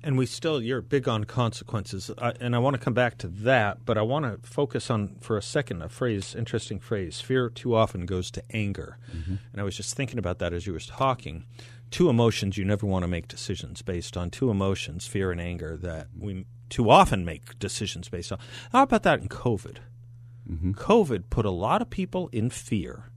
And 0.00 0.16
we 0.16 0.26
still, 0.26 0.62
you're 0.62 0.80
big 0.80 1.08
on 1.08 1.24
consequences, 1.24 2.08
I, 2.18 2.34
and 2.40 2.54
I 2.54 2.60
want 2.60 2.74
to 2.74 2.80
come 2.80 2.94
back 2.94 3.18
to 3.18 3.26
that, 3.26 3.84
but 3.84 3.98
I 3.98 4.02
want 4.02 4.26
to 4.26 4.48
focus 4.48 4.92
on 4.92 5.16
for 5.20 5.36
a 5.36 5.42
second 5.42 5.82
a 5.82 5.88
phrase, 5.88 6.36
interesting 6.36 6.78
phrase. 6.78 7.20
Fear 7.20 7.50
too 7.50 7.74
often 7.74 8.06
goes 8.06 8.30
to 8.30 8.44
anger, 8.52 8.96
mm-hmm. 9.12 9.34
and 9.50 9.60
I 9.60 9.64
was 9.64 9.76
just 9.76 9.96
thinking 9.96 10.20
about 10.20 10.38
that 10.38 10.52
as 10.52 10.68
you 10.68 10.72
were 10.72 10.78
talking. 10.78 11.46
Two 11.90 12.08
emotions 12.08 12.56
you 12.58 12.64
never 12.64 12.86
want 12.86 13.02
to 13.02 13.08
make 13.08 13.28
decisions 13.28 13.82
based 13.82 14.16
on. 14.16 14.30
Two 14.30 14.50
emotions, 14.50 15.06
fear 15.06 15.30
and 15.32 15.40
anger, 15.40 15.76
that 15.78 16.08
we 16.18 16.44
too 16.68 16.90
often 16.90 17.24
make 17.24 17.58
decisions 17.58 18.08
based 18.08 18.30
on. 18.32 18.38
How 18.72 18.82
about 18.82 19.02
that 19.04 19.20
in 19.20 19.28
COVID? 19.28 19.78
COVID 20.50 21.24
put 21.28 21.44
a 21.44 21.50
lot 21.50 21.82
of 21.82 21.90
people 21.90 22.28
in 22.32 22.48
fear, 22.50 23.10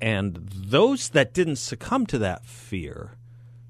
and 0.00 0.48
those 0.54 1.08
that 1.10 1.34
didn't 1.34 1.56
succumb 1.56 2.06
to 2.06 2.18
that 2.18 2.44
fear 2.46 3.16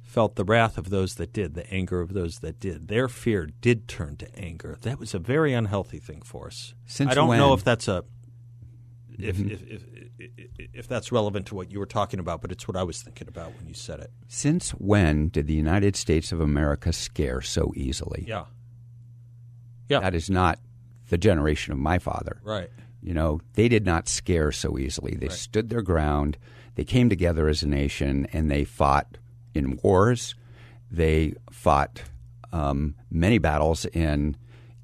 felt 0.02 0.36
the 0.36 0.44
wrath 0.44 0.76
of 0.78 0.90
those 0.90 1.14
that 1.16 1.32
did, 1.32 1.54
the 1.54 1.70
anger 1.72 2.00
of 2.00 2.12
those 2.12 2.40
that 2.40 2.60
did. 2.60 2.88
Their 2.88 3.08
fear 3.08 3.48
did 3.60 3.88
turn 3.88 4.16
to 4.16 4.34
anger. 4.38 4.76
That 4.82 4.98
was 4.98 5.14
a 5.14 5.18
very 5.18 5.52
unhealthy 5.54 5.98
thing 5.98 6.20
for 6.22 6.46
us. 6.48 6.74
Since 6.86 7.10
I 7.10 7.14
don't 7.14 7.26
know 7.26 7.28
when- 7.30 7.40
Mm-hmm. 7.40 7.54
if 7.58 7.64
that's 7.64 7.88
a 7.88 8.04
if, 9.18 9.38
if, 9.40 9.62
if, 9.62 9.82
if 9.94 9.95
if 10.18 10.88
that's 10.88 11.12
relevant 11.12 11.46
to 11.46 11.54
what 11.54 11.70
you 11.70 11.78
were 11.78 11.86
talking 11.86 12.20
about, 12.20 12.40
but 12.40 12.52
it's 12.52 12.66
what 12.66 12.76
I 12.76 12.82
was 12.82 13.02
thinking 13.02 13.28
about 13.28 13.56
when 13.56 13.66
you 13.66 13.74
said 13.74 14.00
it. 14.00 14.10
Since 14.28 14.70
when 14.70 15.28
did 15.28 15.46
the 15.46 15.54
United 15.54 15.96
States 15.96 16.32
of 16.32 16.40
America 16.40 16.92
scare 16.92 17.40
so 17.40 17.72
easily? 17.76 18.24
Yeah. 18.26 18.44
Yeah. 19.88 20.00
That 20.00 20.14
is 20.14 20.30
not 20.30 20.58
the 21.08 21.18
generation 21.18 21.72
of 21.72 21.78
my 21.78 21.98
father. 21.98 22.40
right. 22.42 22.70
You 23.02 23.14
know, 23.14 23.40
they 23.52 23.68
did 23.68 23.86
not 23.86 24.08
scare 24.08 24.50
so 24.50 24.78
easily. 24.78 25.14
They 25.14 25.28
right. 25.28 25.36
stood 25.36 25.68
their 25.68 25.82
ground. 25.82 26.36
They 26.74 26.82
came 26.82 27.08
together 27.08 27.46
as 27.46 27.62
a 27.62 27.68
nation 27.68 28.26
and 28.32 28.50
they 28.50 28.64
fought 28.64 29.18
in 29.54 29.78
wars. 29.80 30.34
They 30.90 31.34
fought 31.52 32.02
um, 32.52 32.96
many 33.08 33.38
battles 33.38 33.84
in 33.86 34.36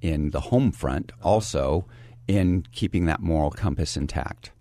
in 0.02 0.30
the 0.30 0.40
home 0.40 0.70
front, 0.70 1.10
also 1.22 1.86
in 2.28 2.64
keeping 2.70 3.06
that 3.06 3.20
moral 3.20 3.50
compass 3.50 3.96
intact. 3.96 4.51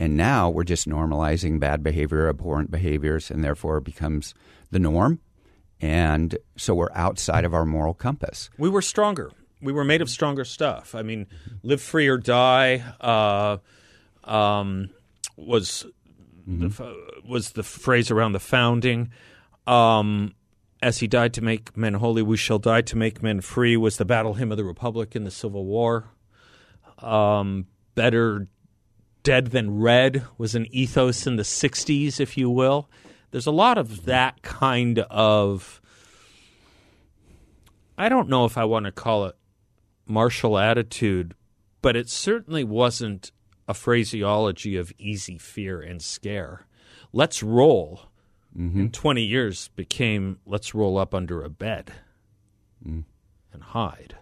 And 0.00 0.16
now 0.16 0.48
we're 0.48 0.64
just 0.64 0.88
normalizing 0.88 1.60
bad 1.60 1.82
behavior, 1.82 2.26
abhorrent 2.26 2.70
behaviors, 2.70 3.30
and 3.30 3.44
therefore 3.44 3.76
it 3.76 3.84
becomes 3.84 4.32
the 4.70 4.78
norm. 4.78 5.20
And 5.78 6.38
so 6.56 6.74
we're 6.74 6.92
outside 6.94 7.44
of 7.44 7.52
our 7.52 7.66
moral 7.66 7.92
compass. 7.92 8.48
We 8.56 8.70
were 8.70 8.80
stronger. 8.80 9.30
We 9.60 9.74
were 9.74 9.84
made 9.84 10.00
of 10.00 10.08
stronger 10.08 10.46
stuff. 10.46 10.94
I 10.94 11.02
mean, 11.02 11.26
live 11.62 11.82
free 11.82 12.08
or 12.08 12.16
die 12.16 12.82
uh, 12.98 13.58
um, 14.24 14.88
was 15.36 15.84
mm-hmm. 16.48 16.68
the, 16.68 16.96
was 17.28 17.52
the 17.52 17.62
phrase 17.62 18.10
around 18.10 18.32
the 18.32 18.40
founding. 18.40 19.10
Um, 19.66 20.34
as 20.80 20.96
he 21.00 21.08
died 21.08 21.34
to 21.34 21.42
make 21.42 21.76
men 21.76 21.92
holy, 21.92 22.22
we 22.22 22.38
shall 22.38 22.58
die 22.58 22.80
to 22.80 22.96
make 22.96 23.22
men 23.22 23.42
free 23.42 23.76
was 23.76 23.98
the 23.98 24.06
battle 24.06 24.32
hymn 24.32 24.50
of 24.50 24.56
the 24.56 24.64
Republic 24.64 25.14
in 25.14 25.24
the 25.24 25.30
Civil 25.30 25.66
War. 25.66 26.08
Um, 27.00 27.66
better 27.94 28.48
dead 29.22 29.48
than 29.48 29.80
red 29.80 30.24
was 30.38 30.54
an 30.54 30.66
ethos 30.70 31.26
in 31.26 31.36
the 31.36 31.42
60s, 31.42 32.20
if 32.20 32.36
you 32.36 32.50
will. 32.50 32.88
There's 33.30 33.46
a 33.46 33.52
lot 33.52 33.78
of 33.78 34.04
that 34.06 34.42
kind 34.42 35.00
of, 35.10 35.80
I 37.96 38.08
don't 38.08 38.28
know 38.28 38.44
if 38.44 38.58
I 38.58 38.64
want 38.64 38.86
to 38.86 38.92
call 38.92 39.26
it 39.26 39.36
martial 40.06 40.58
attitude, 40.58 41.34
but 41.82 41.96
it 41.96 42.08
certainly 42.08 42.64
wasn't 42.64 43.30
a 43.68 43.74
phraseology 43.74 44.76
of 44.76 44.92
easy 44.98 45.38
fear 45.38 45.80
and 45.80 46.02
scare. 46.02 46.66
Let's 47.12 47.42
roll 47.42 48.10
mm-hmm. 48.56 48.80
in 48.80 48.90
20 48.90 49.22
years 49.22 49.68
became 49.76 50.40
let's 50.44 50.74
roll 50.74 50.98
up 50.98 51.14
under 51.14 51.42
a 51.42 51.48
bed 51.48 51.92
mm. 52.84 53.04
and 53.52 53.62
hide 53.62 54.16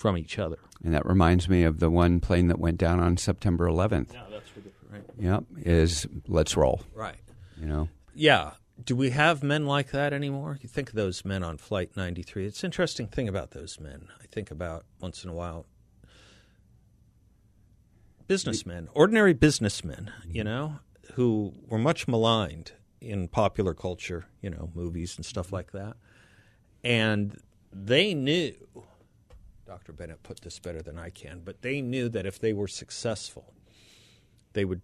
from 0.00 0.16
each 0.16 0.38
other. 0.38 0.56
And 0.82 0.94
that 0.94 1.04
reminds 1.04 1.46
me 1.46 1.62
of 1.62 1.78
the 1.78 1.90
one 1.90 2.20
plane 2.20 2.48
that 2.48 2.58
went 2.58 2.78
down 2.78 3.00
on 3.00 3.18
September 3.18 3.68
11th. 3.68 4.14
Yeah, 4.14 4.22
that's 4.30 4.50
right. 4.90 5.02
Yep, 5.18 5.44
is 5.58 6.06
let's 6.26 6.56
roll. 6.56 6.80
Right. 6.94 7.18
You 7.60 7.66
know. 7.66 7.88
Yeah. 8.14 8.52
Do 8.82 8.96
we 8.96 9.10
have 9.10 9.42
men 9.42 9.66
like 9.66 9.90
that 9.90 10.14
anymore? 10.14 10.58
You 10.62 10.70
think 10.70 10.88
of 10.88 10.94
those 10.94 11.22
men 11.22 11.42
on 11.42 11.58
Flight 11.58 11.98
93. 11.98 12.46
It's 12.46 12.62
an 12.62 12.68
interesting 12.68 13.08
thing 13.08 13.28
about 13.28 13.50
those 13.50 13.78
men. 13.78 14.08
I 14.22 14.24
think 14.32 14.50
about 14.50 14.86
once 15.02 15.22
in 15.22 15.28
a 15.28 15.34
while 15.34 15.66
businessmen, 18.26 18.88
ordinary 18.94 19.34
businessmen, 19.34 20.10
you 20.26 20.42
know, 20.42 20.78
who 21.14 21.52
were 21.66 21.76
much 21.78 22.08
maligned 22.08 22.72
in 23.02 23.28
popular 23.28 23.74
culture, 23.74 24.24
you 24.40 24.48
know, 24.48 24.70
movies 24.72 25.16
and 25.16 25.26
stuff 25.26 25.52
like 25.52 25.72
that. 25.72 25.96
And 26.82 27.36
they 27.70 28.14
knew, 28.14 28.54
Dr. 29.70 29.92
Bennett 29.92 30.24
put 30.24 30.40
this 30.40 30.58
better 30.58 30.82
than 30.82 30.98
I 30.98 31.10
can, 31.10 31.42
but 31.44 31.62
they 31.62 31.80
knew 31.80 32.08
that 32.08 32.26
if 32.26 32.40
they 32.40 32.52
were 32.52 32.66
successful, 32.66 33.54
they 34.52 34.64
would 34.64 34.80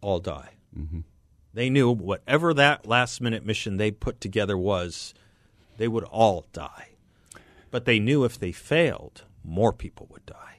all 0.00 0.18
die. 0.18 0.54
Mm-hmm. 0.76 1.02
They 1.54 1.70
knew 1.70 1.92
whatever 1.92 2.52
that 2.52 2.88
last 2.88 3.20
minute 3.20 3.46
mission 3.46 3.76
they 3.76 3.92
put 3.92 4.20
together 4.20 4.58
was, 4.58 5.14
they 5.76 5.86
would 5.86 6.02
all 6.02 6.44
die. 6.52 6.88
But 7.70 7.84
they 7.84 8.00
knew 8.00 8.24
if 8.24 8.36
they 8.36 8.50
failed, 8.50 9.22
more 9.44 9.72
people 9.72 10.08
would 10.10 10.26
die. 10.26 10.56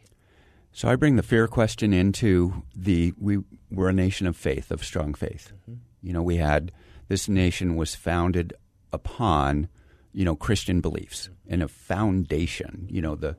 So 0.72 0.88
I 0.88 0.96
bring 0.96 1.18
the 1.18 1.22
fear 1.22 1.50
question 1.50 1.92
into 1.92 2.64
the 2.74 3.14
we 3.20 3.40
were 3.70 3.90
a 3.90 3.94
nation 3.94 4.28
of 4.28 4.38
faith, 4.38 4.72
of 4.72 4.82
strong 4.82 5.14
faith. 5.14 5.52
Mm-hmm. 5.70 6.08
You 6.08 6.14
know, 6.14 6.24
we 6.24 6.38
had 6.38 6.72
this 7.10 7.28
nation 7.28 7.76
was 7.76 7.96
founded 7.96 8.54
upon 8.94 9.68
you 10.18 10.26
know 10.26 10.36
Christian 10.36 10.82
beliefs 10.82 11.30
and 11.48 11.62
a 11.62 11.68
foundation. 11.68 12.88
You 12.90 13.04
know 13.04 13.14
the 13.14 13.38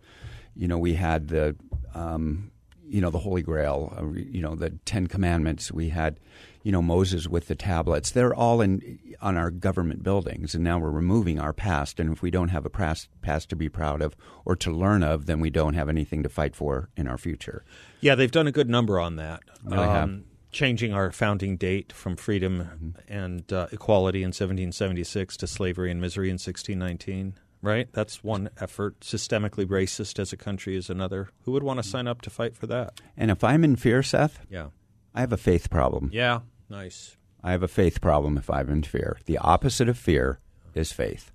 you 0.55 0.69
know 0.69 0.79
we 0.79 0.95
had 0.95 1.27
the 1.27 1.57
um, 1.93 2.53
you 2.87 3.01
know 3.01 3.11
the 3.11 3.19
Holy 3.19 3.43
Grail. 3.43 3.93
Uh, 3.99 4.13
you 4.13 4.41
know 4.41 4.55
the 4.55 4.71
Ten 4.85 5.09
Commandments. 5.09 5.73
We 5.73 5.89
had 5.89 6.21
you 6.63 6.71
know 6.71 6.81
Moses 6.81 7.27
with 7.27 7.49
the 7.49 7.57
tablets. 7.57 8.13
They're 8.13 8.33
all 8.33 8.61
in 8.61 8.97
on 9.21 9.37
our 9.37 9.51
government 9.51 10.05
buildings, 10.05 10.55
and 10.55 10.63
now 10.63 10.79
we're 10.79 10.93
removing 10.93 11.41
our 11.41 11.53
past. 11.53 11.99
And 11.99 12.13
if 12.13 12.23
we 12.23 12.31
don't 12.31 12.51
have 12.51 12.65
a 12.65 12.71
past 12.71 13.09
past 13.23 13.49
to 13.51 13.57
be 13.57 13.69
proud 13.69 14.01
of 14.01 14.15
or 14.45 14.55
to 14.55 14.71
learn 14.71 15.03
of, 15.03 15.27
then 15.27 15.41
we 15.41 15.51
don't 15.51 15.75
have 15.75 15.89
anything 15.89 16.23
to 16.23 16.29
fight 16.29 16.55
for 16.55 16.91
in 16.97 17.09
our 17.09 17.19
future. 17.19 17.65
Yeah, 18.01 18.15
they've 18.15 18.31
done 18.31 18.47
a 18.47 18.53
good 18.53 18.71
number 18.71 19.01
on 19.01 19.17
that. 19.17 19.41
Um, 19.69 20.27
changing 20.51 20.93
our 20.93 21.11
founding 21.13 21.57
date 21.57 21.93
from 21.93 22.17
freedom 22.17 22.59
mm-hmm. 22.59 23.13
and 23.13 23.53
uh, 23.53 23.67
equality 23.73 24.21
in 24.21 24.29
1776 24.29 25.37
to 25.37 25.47
slavery 25.47 25.91
and 25.91 26.01
misery 26.01 26.29
in 26.29 26.35
1619 26.35 27.35
right? 27.61 27.89
That's 27.93 28.23
one 28.23 28.51
effort. 28.61 29.01
Systemically 29.01 29.67
racist 29.67 30.21
as 30.21 30.33
a 30.33 30.37
country 30.37 30.77
is 30.77 30.89
another. 30.89 31.31
Who 31.43 31.51
would 31.51 31.65
want 31.65 31.83
to 31.83 31.89
sign 31.89 32.07
up 32.07 32.23
to 32.23 32.31
fight 32.31 32.57
for 32.57 32.69
that? 32.69 33.01
And 33.17 33.31
if 33.31 33.43
i'm 33.43 33.65
in 33.65 33.77
fear 33.77 34.03
seth 34.03 34.47
yeah. 34.49 34.69
I 35.15 35.21
have 35.21 35.33
a 35.33 35.37
faith 35.37 35.71
problem. 35.71 36.11
Yeah 36.13 36.41
nice. 36.69 37.17
I 37.43 37.53
have 37.53 37.63
a 37.63 37.69
faith 37.69 38.01
problem 38.01 38.37
if 38.37 38.49
i'm 38.51 38.71
in 38.71 38.83
fear. 38.83 39.19
The 39.27 39.39
opposite 39.39 39.89
of 39.89 39.99
fear 39.99 40.41
is 40.75 40.93
faith 40.93 41.33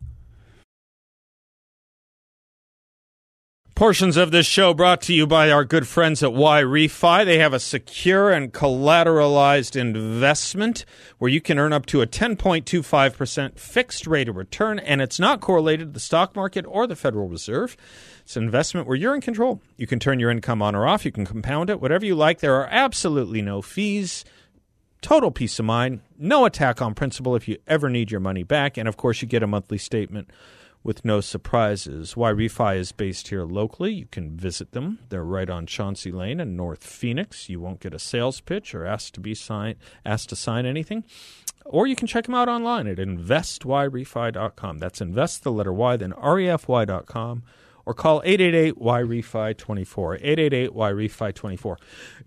Portions 3.76 4.18
of 4.18 4.30
this 4.30 4.46
show 4.46 4.72
brought 4.72 5.02
to 5.02 5.16
you 5.16 5.26
by 5.26 5.50
our 5.50 5.66
good 5.66 5.88
friends 5.88 6.22
at 6.22 6.30
YRefy. 6.30 7.26
They 7.26 7.40
have 7.40 7.54
a 7.54 7.60
secure 7.60 8.30
and 8.30 8.54
collateralized 8.54 9.76
investment 9.76 10.86
where 11.18 11.32
you 11.32 11.42
can 11.42 11.58
earn 11.58 11.74
up 11.74 11.88
to 11.88 12.04
a 12.04 12.06
10.25% 12.06 13.58
fixed 13.58 14.06
rate 14.06 14.30
of 14.30 14.36
return, 14.36 14.78
and 14.78 15.02
it's 15.02 15.20
not 15.20 15.42
correlated 15.42 15.88
to 15.88 15.92
the 15.94 16.00
stock 16.00 16.36
market 16.36 16.66
or 16.68 16.86
the 16.86 16.96
Federal 16.96 17.28
Reserve. 17.28 17.76
It's 18.22 18.38
an 18.38 18.44
investment 18.44 18.86
where 18.86 18.96
you're 18.96 19.16
in 19.16 19.22
control. 19.22 19.60
You 19.76 19.88
can 19.88 19.98
turn 19.98 20.20
your 20.20 20.30
income 20.30 20.62
on 20.62 20.76
or 20.76 20.86
off, 20.86 21.04
you 21.04 21.12
can 21.12 21.26
compound 21.26 21.72
it, 21.72 21.82
whatever 21.82 22.06
you 22.06 22.14
like. 22.14 22.42
There 22.42 22.56
are 22.56 22.68
absolutely 22.70 23.42
no 23.42 23.64
fees. 23.64 24.24
Total 25.02 25.32
peace 25.32 25.58
of 25.58 25.66
mind, 25.66 26.02
no 26.20 26.46
attack 26.46 26.80
on 26.80 26.94
principal 26.94 27.36
if 27.36 27.48
you 27.48 27.58
ever 27.66 27.90
need 27.90 28.12
your 28.12 28.20
money 28.20 28.44
back, 28.44 28.78
and 28.78 28.88
of 28.88 28.98
course, 28.98 29.24
you 29.24 29.28
get 29.28 29.42
a 29.42 29.48
monthly 29.48 29.80
statement 29.80 30.30
with 30.84 31.06
no 31.06 31.22
surprises. 31.22 32.16
YRefy 32.16 32.78
is 32.78 32.92
based 32.92 33.30
here 33.30 33.44
locally. 33.44 33.94
You 33.94 34.08
can 34.12 34.36
visit 34.36 34.74
them. 34.74 35.00
They're 35.10 35.24
right 35.24 35.50
on 35.50 35.66
Chauncey 35.66 36.12
Lane 36.12 36.40
in 36.40 36.58
North 36.58 36.84
Phoenix. 36.84 37.50
You 37.50 37.62
won't 37.62 37.80
get 37.80 37.94
a 37.94 38.00
sales 38.00 38.42
pitch 38.42 38.76
or 38.76 38.86
asked 38.86 39.14
to 39.16 39.22
be 39.22 39.34
sign 39.34 39.76
asked 40.06 40.30
to 40.30 40.36
sign 40.36 40.66
anything. 40.66 41.06
Or 41.66 41.88
you 41.88 41.96
can 41.96 42.08
check 42.08 42.26
them 42.26 42.36
out 42.36 42.50
online 42.50 42.88
at 42.88 42.98
investyrefy.com. 42.98 44.80
That's 44.80 45.00
invest 45.00 45.44
the 45.44 45.52
letter 45.52 45.72
Y, 45.72 45.96
then 45.96 46.12
refy.com. 46.12 47.44
Or 47.86 47.94
call 47.94 48.22
888-YREFI24, 48.22 50.72
888-YREFI24. 50.72 51.76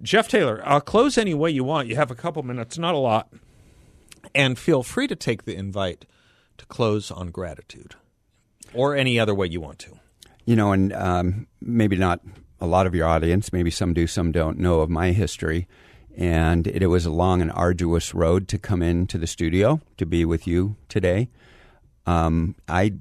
Jeff 0.02 0.28
Taylor, 0.28 0.60
I'll 0.64 0.82
close 0.82 1.16
any 1.16 1.32
way 1.32 1.50
you 1.50 1.64
want. 1.64 1.88
You 1.88 1.96
have 1.96 2.10
a 2.10 2.14
couple 2.14 2.42
minutes, 2.42 2.76
not 2.76 2.94
a 2.94 2.98
lot. 2.98 3.32
And 4.34 4.58
feel 4.58 4.82
free 4.82 5.06
to 5.06 5.16
take 5.16 5.44
the 5.44 5.56
invite 5.56 6.04
to 6.58 6.66
close 6.66 7.10
on 7.10 7.30
gratitude 7.30 7.94
or 8.76 8.94
any 8.94 9.18
other 9.18 9.34
way 9.34 9.46
you 9.46 9.60
want 9.60 9.78
to. 9.80 9.98
You 10.44 10.56
know, 10.56 10.72
and 10.72 10.92
um, 10.92 11.46
maybe 11.60 11.96
not 11.96 12.20
a 12.60 12.66
lot 12.66 12.86
of 12.86 12.94
your 12.94 13.06
audience, 13.06 13.52
maybe 13.52 13.70
some 13.70 13.92
do, 13.92 14.06
some 14.06 14.32
don't 14.32 14.58
know 14.58 14.80
of 14.80 14.90
my 14.90 15.12
history. 15.12 15.66
And 16.16 16.66
it, 16.66 16.82
it 16.82 16.86
was 16.86 17.04
a 17.04 17.10
long 17.10 17.42
and 17.42 17.50
arduous 17.52 18.14
road 18.14 18.48
to 18.48 18.58
come 18.58 18.82
into 18.82 19.18
the 19.18 19.26
studio 19.26 19.80
to 19.98 20.06
be 20.06 20.24
with 20.24 20.46
you 20.46 20.76
today. 20.88 21.28
Um, 22.06 22.54
I 22.68 22.94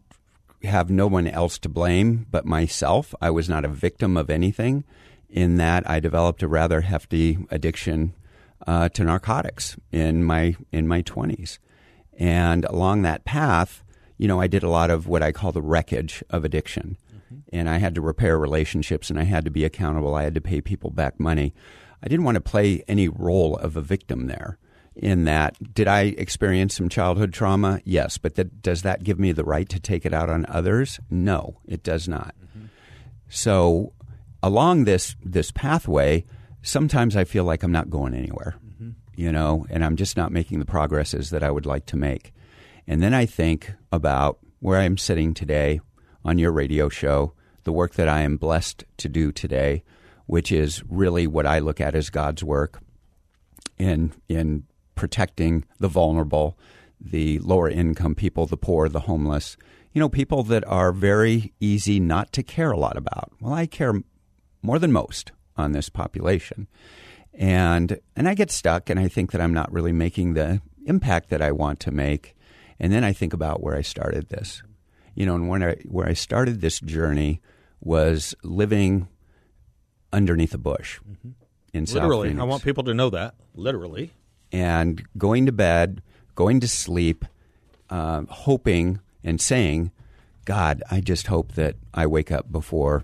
have 0.63 0.89
no 0.89 1.07
one 1.07 1.27
else 1.27 1.57
to 1.59 1.69
blame 1.69 2.25
but 2.31 2.45
myself. 2.45 3.13
I 3.21 3.29
was 3.29 3.47
not 3.47 3.63
a 3.63 3.69
victim 3.69 4.17
of 4.17 4.29
anything 4.29 4.83
in 5.29 5.57
that 5.57 5.87
I 5.89 5.99
developed 5.99 6.43
a 6.43 6.47
rather 6.47 6.81
hefty 6.81 7.37
addiction 7.51 8.13
uh, 8.65 8.89
to 8.89 9.03
narcotics 9.03 9.77
in 9.91 10.23
my 10.23 10.55
in 10.71 10.87
my 10.87 11.01
20s. 11.01 11.59
And 12.17 12.65
along 12.65 13.01
that 13.01 13.25
path, 13.25 13.83
you 14.17 14.27
know, 14.27 14.39
I 14.39 14.47
did 14.47 14.63
a 14.63 14.69
lot 14.69 14.89
of 14.89 15.07
what 15.07 15.21
I 15.21 15.31
call 15.31 15.51
the 15.51 15.61
wreckage 15.61 16.23
of 16.29 16.45
addiction. 16.45 16.97
Mm-hmm. 17.13 17.35
And 17.51 17.69
I 17.69 17.77
had 17.77 17.95
to 17.95 18.01
repair 18.01 18.37
relationships 18.37 19.09
and 19.09 19.19
I 19.19 19.23
had 19.23 19.45
to 19.45 19.51
be 19.51 19.65
accountable. 19.65 20.15
I 20.15 20.23
had 20.23 20.35
to 20.35 20.41
pay 20.41 20.61
people 20.61 20.89
back 20.89 21.19
money. 21.19 21.53
I 22.01 22.07
didn't 22.07 22.25
want 22.25 22.35
to 22.35 22.41
play 22.41 22.83
any 22.87 23.07
role 23.07 23.55
of 23.57 23.75
a 23.75 23.81
victim 23.81 24.27
there. 24.27 24.57
In 24.95 25.25
that, 25.25 25.73
did 25.73 25.89
I 25.89 26.03
experience 26.17 26.75
some 26.75 26.87
childhood 26.87 27.33
trauma? 27.33 27.81
Yes, 27.83 28.17
but 28.17 28.35
that, 28.35 28.61
does 28.61 28.83
that 28.83 29.03
give 29.03 29.19
me 29.19 29.33
the 29.33 29.43
right 29.43 29.67
to 29.67 29.79
take 29.79 30.05
it 30.05 30.13
out 30.13 30.29
on 30.29 30.45
others? 30.47 31.01
No, 31.09 31.59
it 31.65 31.83
does 31.83 32.07
not. 32.07 32.33
Mm-hmm. 32.41 32.67
So, 33.27 33.91
along 34.41 34.85
this 34.85 35.17
this 35.21 35.51
pathway, 35.51 36.23
sometimes 36.61 37.17
I 37.17 37.25
feel 37.25 37.43
like 37.43 37.61
I'm 37.61 37.73
not 37.73 37.89
going 37.89 38.13
anywhere, 38.13 38.55
mm-hmm. 38.65 38.91
you 39.15 39.33
know, 39.33 39.65
and 39.69 39.83
I'm 39.83 39.97
just 39.97 40.15
not 40.15 40.31
making 40.31 40.59
the 40.59 40.65
progresses 40.65 41.29
that 41.31 41.43
I 41.43 41.51
would 41.51 41.65
like 41.65 41.85
to 41.87 41.97
make. 41.97 42.31
And 42.87 43.01
then 43.01 43.13
I 43.13 43.25
think 43.25 43.73
about 43.91 44.39
where 44.59 44.79
I 44.79 44.83
am 44.83 44.97
sitting 44.97 45.33
today 45.33 45.79
on 46.23 46.37
your 46.37 46.51
radio 46.51 46.89
show, 46.89 47.33
the 47.63 47.71
work 47.71 47.95
that 47.95 48.07
I 48.07 48.21
am 48.21 48.37
blessed 48.37 48.83
to 48.97 49.09
do 49.09 49.31
today, 49.31 49.83
which 50.25 50.51
is 50.51 50.83
really 50.87 51.27
what 51.27 51.45
I 51.45 51.59
look 51.59 51.79
at 51.81 51.95
as 51.95 52.09
God's 52.09 52.43
work 52.43 52.81
in 53.77 54.13
in 54.27 54.63
protecting 54.95 55.65
the 55.79 55.87
vulnerable, 55.87 56.57
the 56.99 57.39
lower 57.39 57.69
income 57.69 58.15
people, 58.15 58.45
the 58.45 58.57
poor, 58.57 58.87
the 58.87 59.01
homeless. 59.01 59.57
You 59.91 59.99
know, 59.99 60.09
people 60.09 60.43
that 60.43 60.65
are 60.67 60.91
very 60.91 61.53
easy 61.59 61.99
not 61.99 62.31
to 62.33 62.43
care 62.43 62.71
a 62.71 62.77
lot 62.77 62.97
about. 62.97 63.31
Well, 63.39 63.53
I 63.53 63.65
care 63.65 63.93
more 64.61 64.79
than 64.79 64.91
most 64.91 65.31
on 65.55 65.71
this 65.71 65.89
population. 65.89 66.67
And 67.33 67.99
and 68.15 68.27
I 68.27 68.33
get 68.33 68.51
stuck 68.51 68.89
and 68.89 68.99
I 68.99 69.07
think 69.07 69.31
that 69.31 69.41
I'm 69.41 69.53
not 69.53 69.71
really 69.71 69.91
making 69.91 70.33
the 70.33 70.61
impact 70.85 71.29
that 71.29 71.41
I 71.41 71.51
want 71.51 71.79
to 71.81 71.91
make. 71.91 72.35
And 72.79 72.91
then 72.91 73.03
I 73.03 73.13
think 73.13 73.33
about 73.33 73.61
where 73.61 73.75
I 73.75 73.81
started 73.81 74.29
this. 74.29 74.61
You 75.15 75.25
know, 75.25 75.35
and 75.35 75.47
when 75.47 75.63
I 75.63 75.75
where 75.85 76.07
I 76.07 76.13
started 76.13 76.61
this 76.61 76.79
journey 76.79 77.41
was 77.79 78.35
living 78.43 79.07
underneath 80.11 80.53
a 80.53 80.57
bush 80.57 80.99
mm-hmm. 80.99 81.29
in 81.73 81.85
Literally, 81.85 82.31
South 82.31 82.39
I 82.41 82.43
want 82.43 82.63
people 82.63 82.83
to 82.85 82.93
know 82.93 83.09
that. 83.11 83.35
Literally. 83.53 84.11
And 84.51 85.03
going 85.17 85.45
to 85.45 85.51
bed, 85.51 86.01
going 86.35 86.59
to 86.59 86.67
sleep, 86.67 87.25
uh, 87.89 88.23
hoping 88.29 88.99
and 89.23 89.39
saying, 89.39 89.91
God, 90.45 90.83
I 90.91 91.01
just 91.01 91.27
hope 91.27 91.53
that 91.53 91.75
I 91.93 92.07
wake 92.07 92.31
up 92.31 92.51
before 92.51 93.03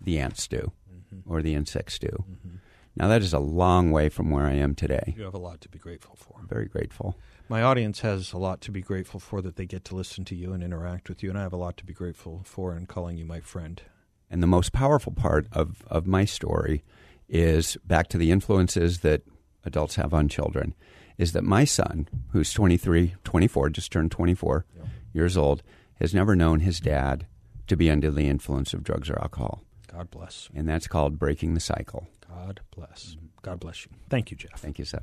the 0.00 0.18
ants 0.18 0.48
do 0.48 0.72
mm-hmm. 0.92 1.32
or 1.32 1.42
the 1.42 1.54
insects 1.54 1.98
do. 1.98 2.08
Mm-hmm. 2.08 2.56
Now, 2.96 3.08
that 3.08 3.22
is 3.22 3.32
a 3.32 3.38
long 3.38 3.90
way 3.90 4.10
from 4.10 4.30
where 4.30 4.44
I 4.44 4.52
am 4.52 4.74
today. 4.74 5.14
You 5.16 5.22
have 5.22 5.34
a 5.34 5.38
lot 5.38 5.62
to 5.62 5.68
be 5.68 5.78
grateful 5.78 6.16
for. 6.16 6.34
I'm 6.38 6.46
very 6.46 6.66
grateful. 6.66 7.18
My 7.52 7.60
audience 7.60 8.00
has 8.00 8.32
a 8.32 8.38
lot 8.38 8.62
to 8.62 8.70
be 8.70 8.80
grateful 8.80 9.20
for 9.20 9.42
that 9.42 9.56
they 9.56 9.66
get 9.66 9.84
to 9.84 9.94
listen 9.94 10.24
to 10.24 10.34
you 10.34 10.54
and 10.54 10.62
interact 10.62 11.10
with 11.10 11.22
you, 11.22 11.28
and 11.28 11.38
I 11.38 11.42
have 11.42 11.52
a 11.52 11.58
lot 11.58 11.76
to 11.76 11.84
be 11.84 11.92
grateful 11.92 12.40
for 12.46 12.74
in 12.74 12.86
calling 12.86 13.18
you 13.18 13.26
my 13.26 13.40
friend. 13.40 13.82
And 14.30 14.42
the 14.42 14.46
most 14.46 14.72
powerful 14.72 15.12
part 15.12 15.48
of, 15.52 15.82
of 15.86 16.06
my 16.06 16.24
story 16.24 16.82
is 17.28 17.76
back 17.84 18.08
to 18.08 18.16
the 18.16 18.30
influences 18.30 19.00
that 19.00 19.20
adults 19.66 19.96
have 19.96 20.14
on 20.14 20.28
children 20.28 20.74
is 21.18 21.32
that 21.32 21.44
my 21.44 21.66
son, 21.66 22.08
who's 22.30 22.54
23, 22.54 23.16
24, 23.22 23.68
just 23.68 23.92
turned 23.92 24.10
24 24.10 24.64
yeah. 24.74 24.84
years 25.12 25.36
old, 25.36 25.62
has 26.00 26.14
never 26.14 26.34
known 26.34 26.60
his 26.60 26.80
dad 26.80 27.26
to 27.66 27.76
be 27.76 27.90
under 27.90 28.10
the 28.10 28.28
influence 28.28 28.72
of 28.72 28.82
drugs 28.82 29.10
or 29.10 29.20
alcohol. 29.20 29.62
God 29.92 30.10
bless. 30.10 30.48
And 30.54 30.66
that's 30.66 30.86
called 30.86 31.18
breaking 31.18 31.52
the 31.52 31.60
cycle. 31.60 32.08
God 32.26 32.60
bless. 32.74 33.08
Mm-hmm. 33.10 33.26
God 33.42 33.60
bless 33.60 33.84
you. 33.84 33.92
Thank 34.08 34.30
you, 34.30 34.38
Jeff. 34.38 34.58
Thank 34.58 34.78
you, 34.78 34.86
sir. 34.86 35.02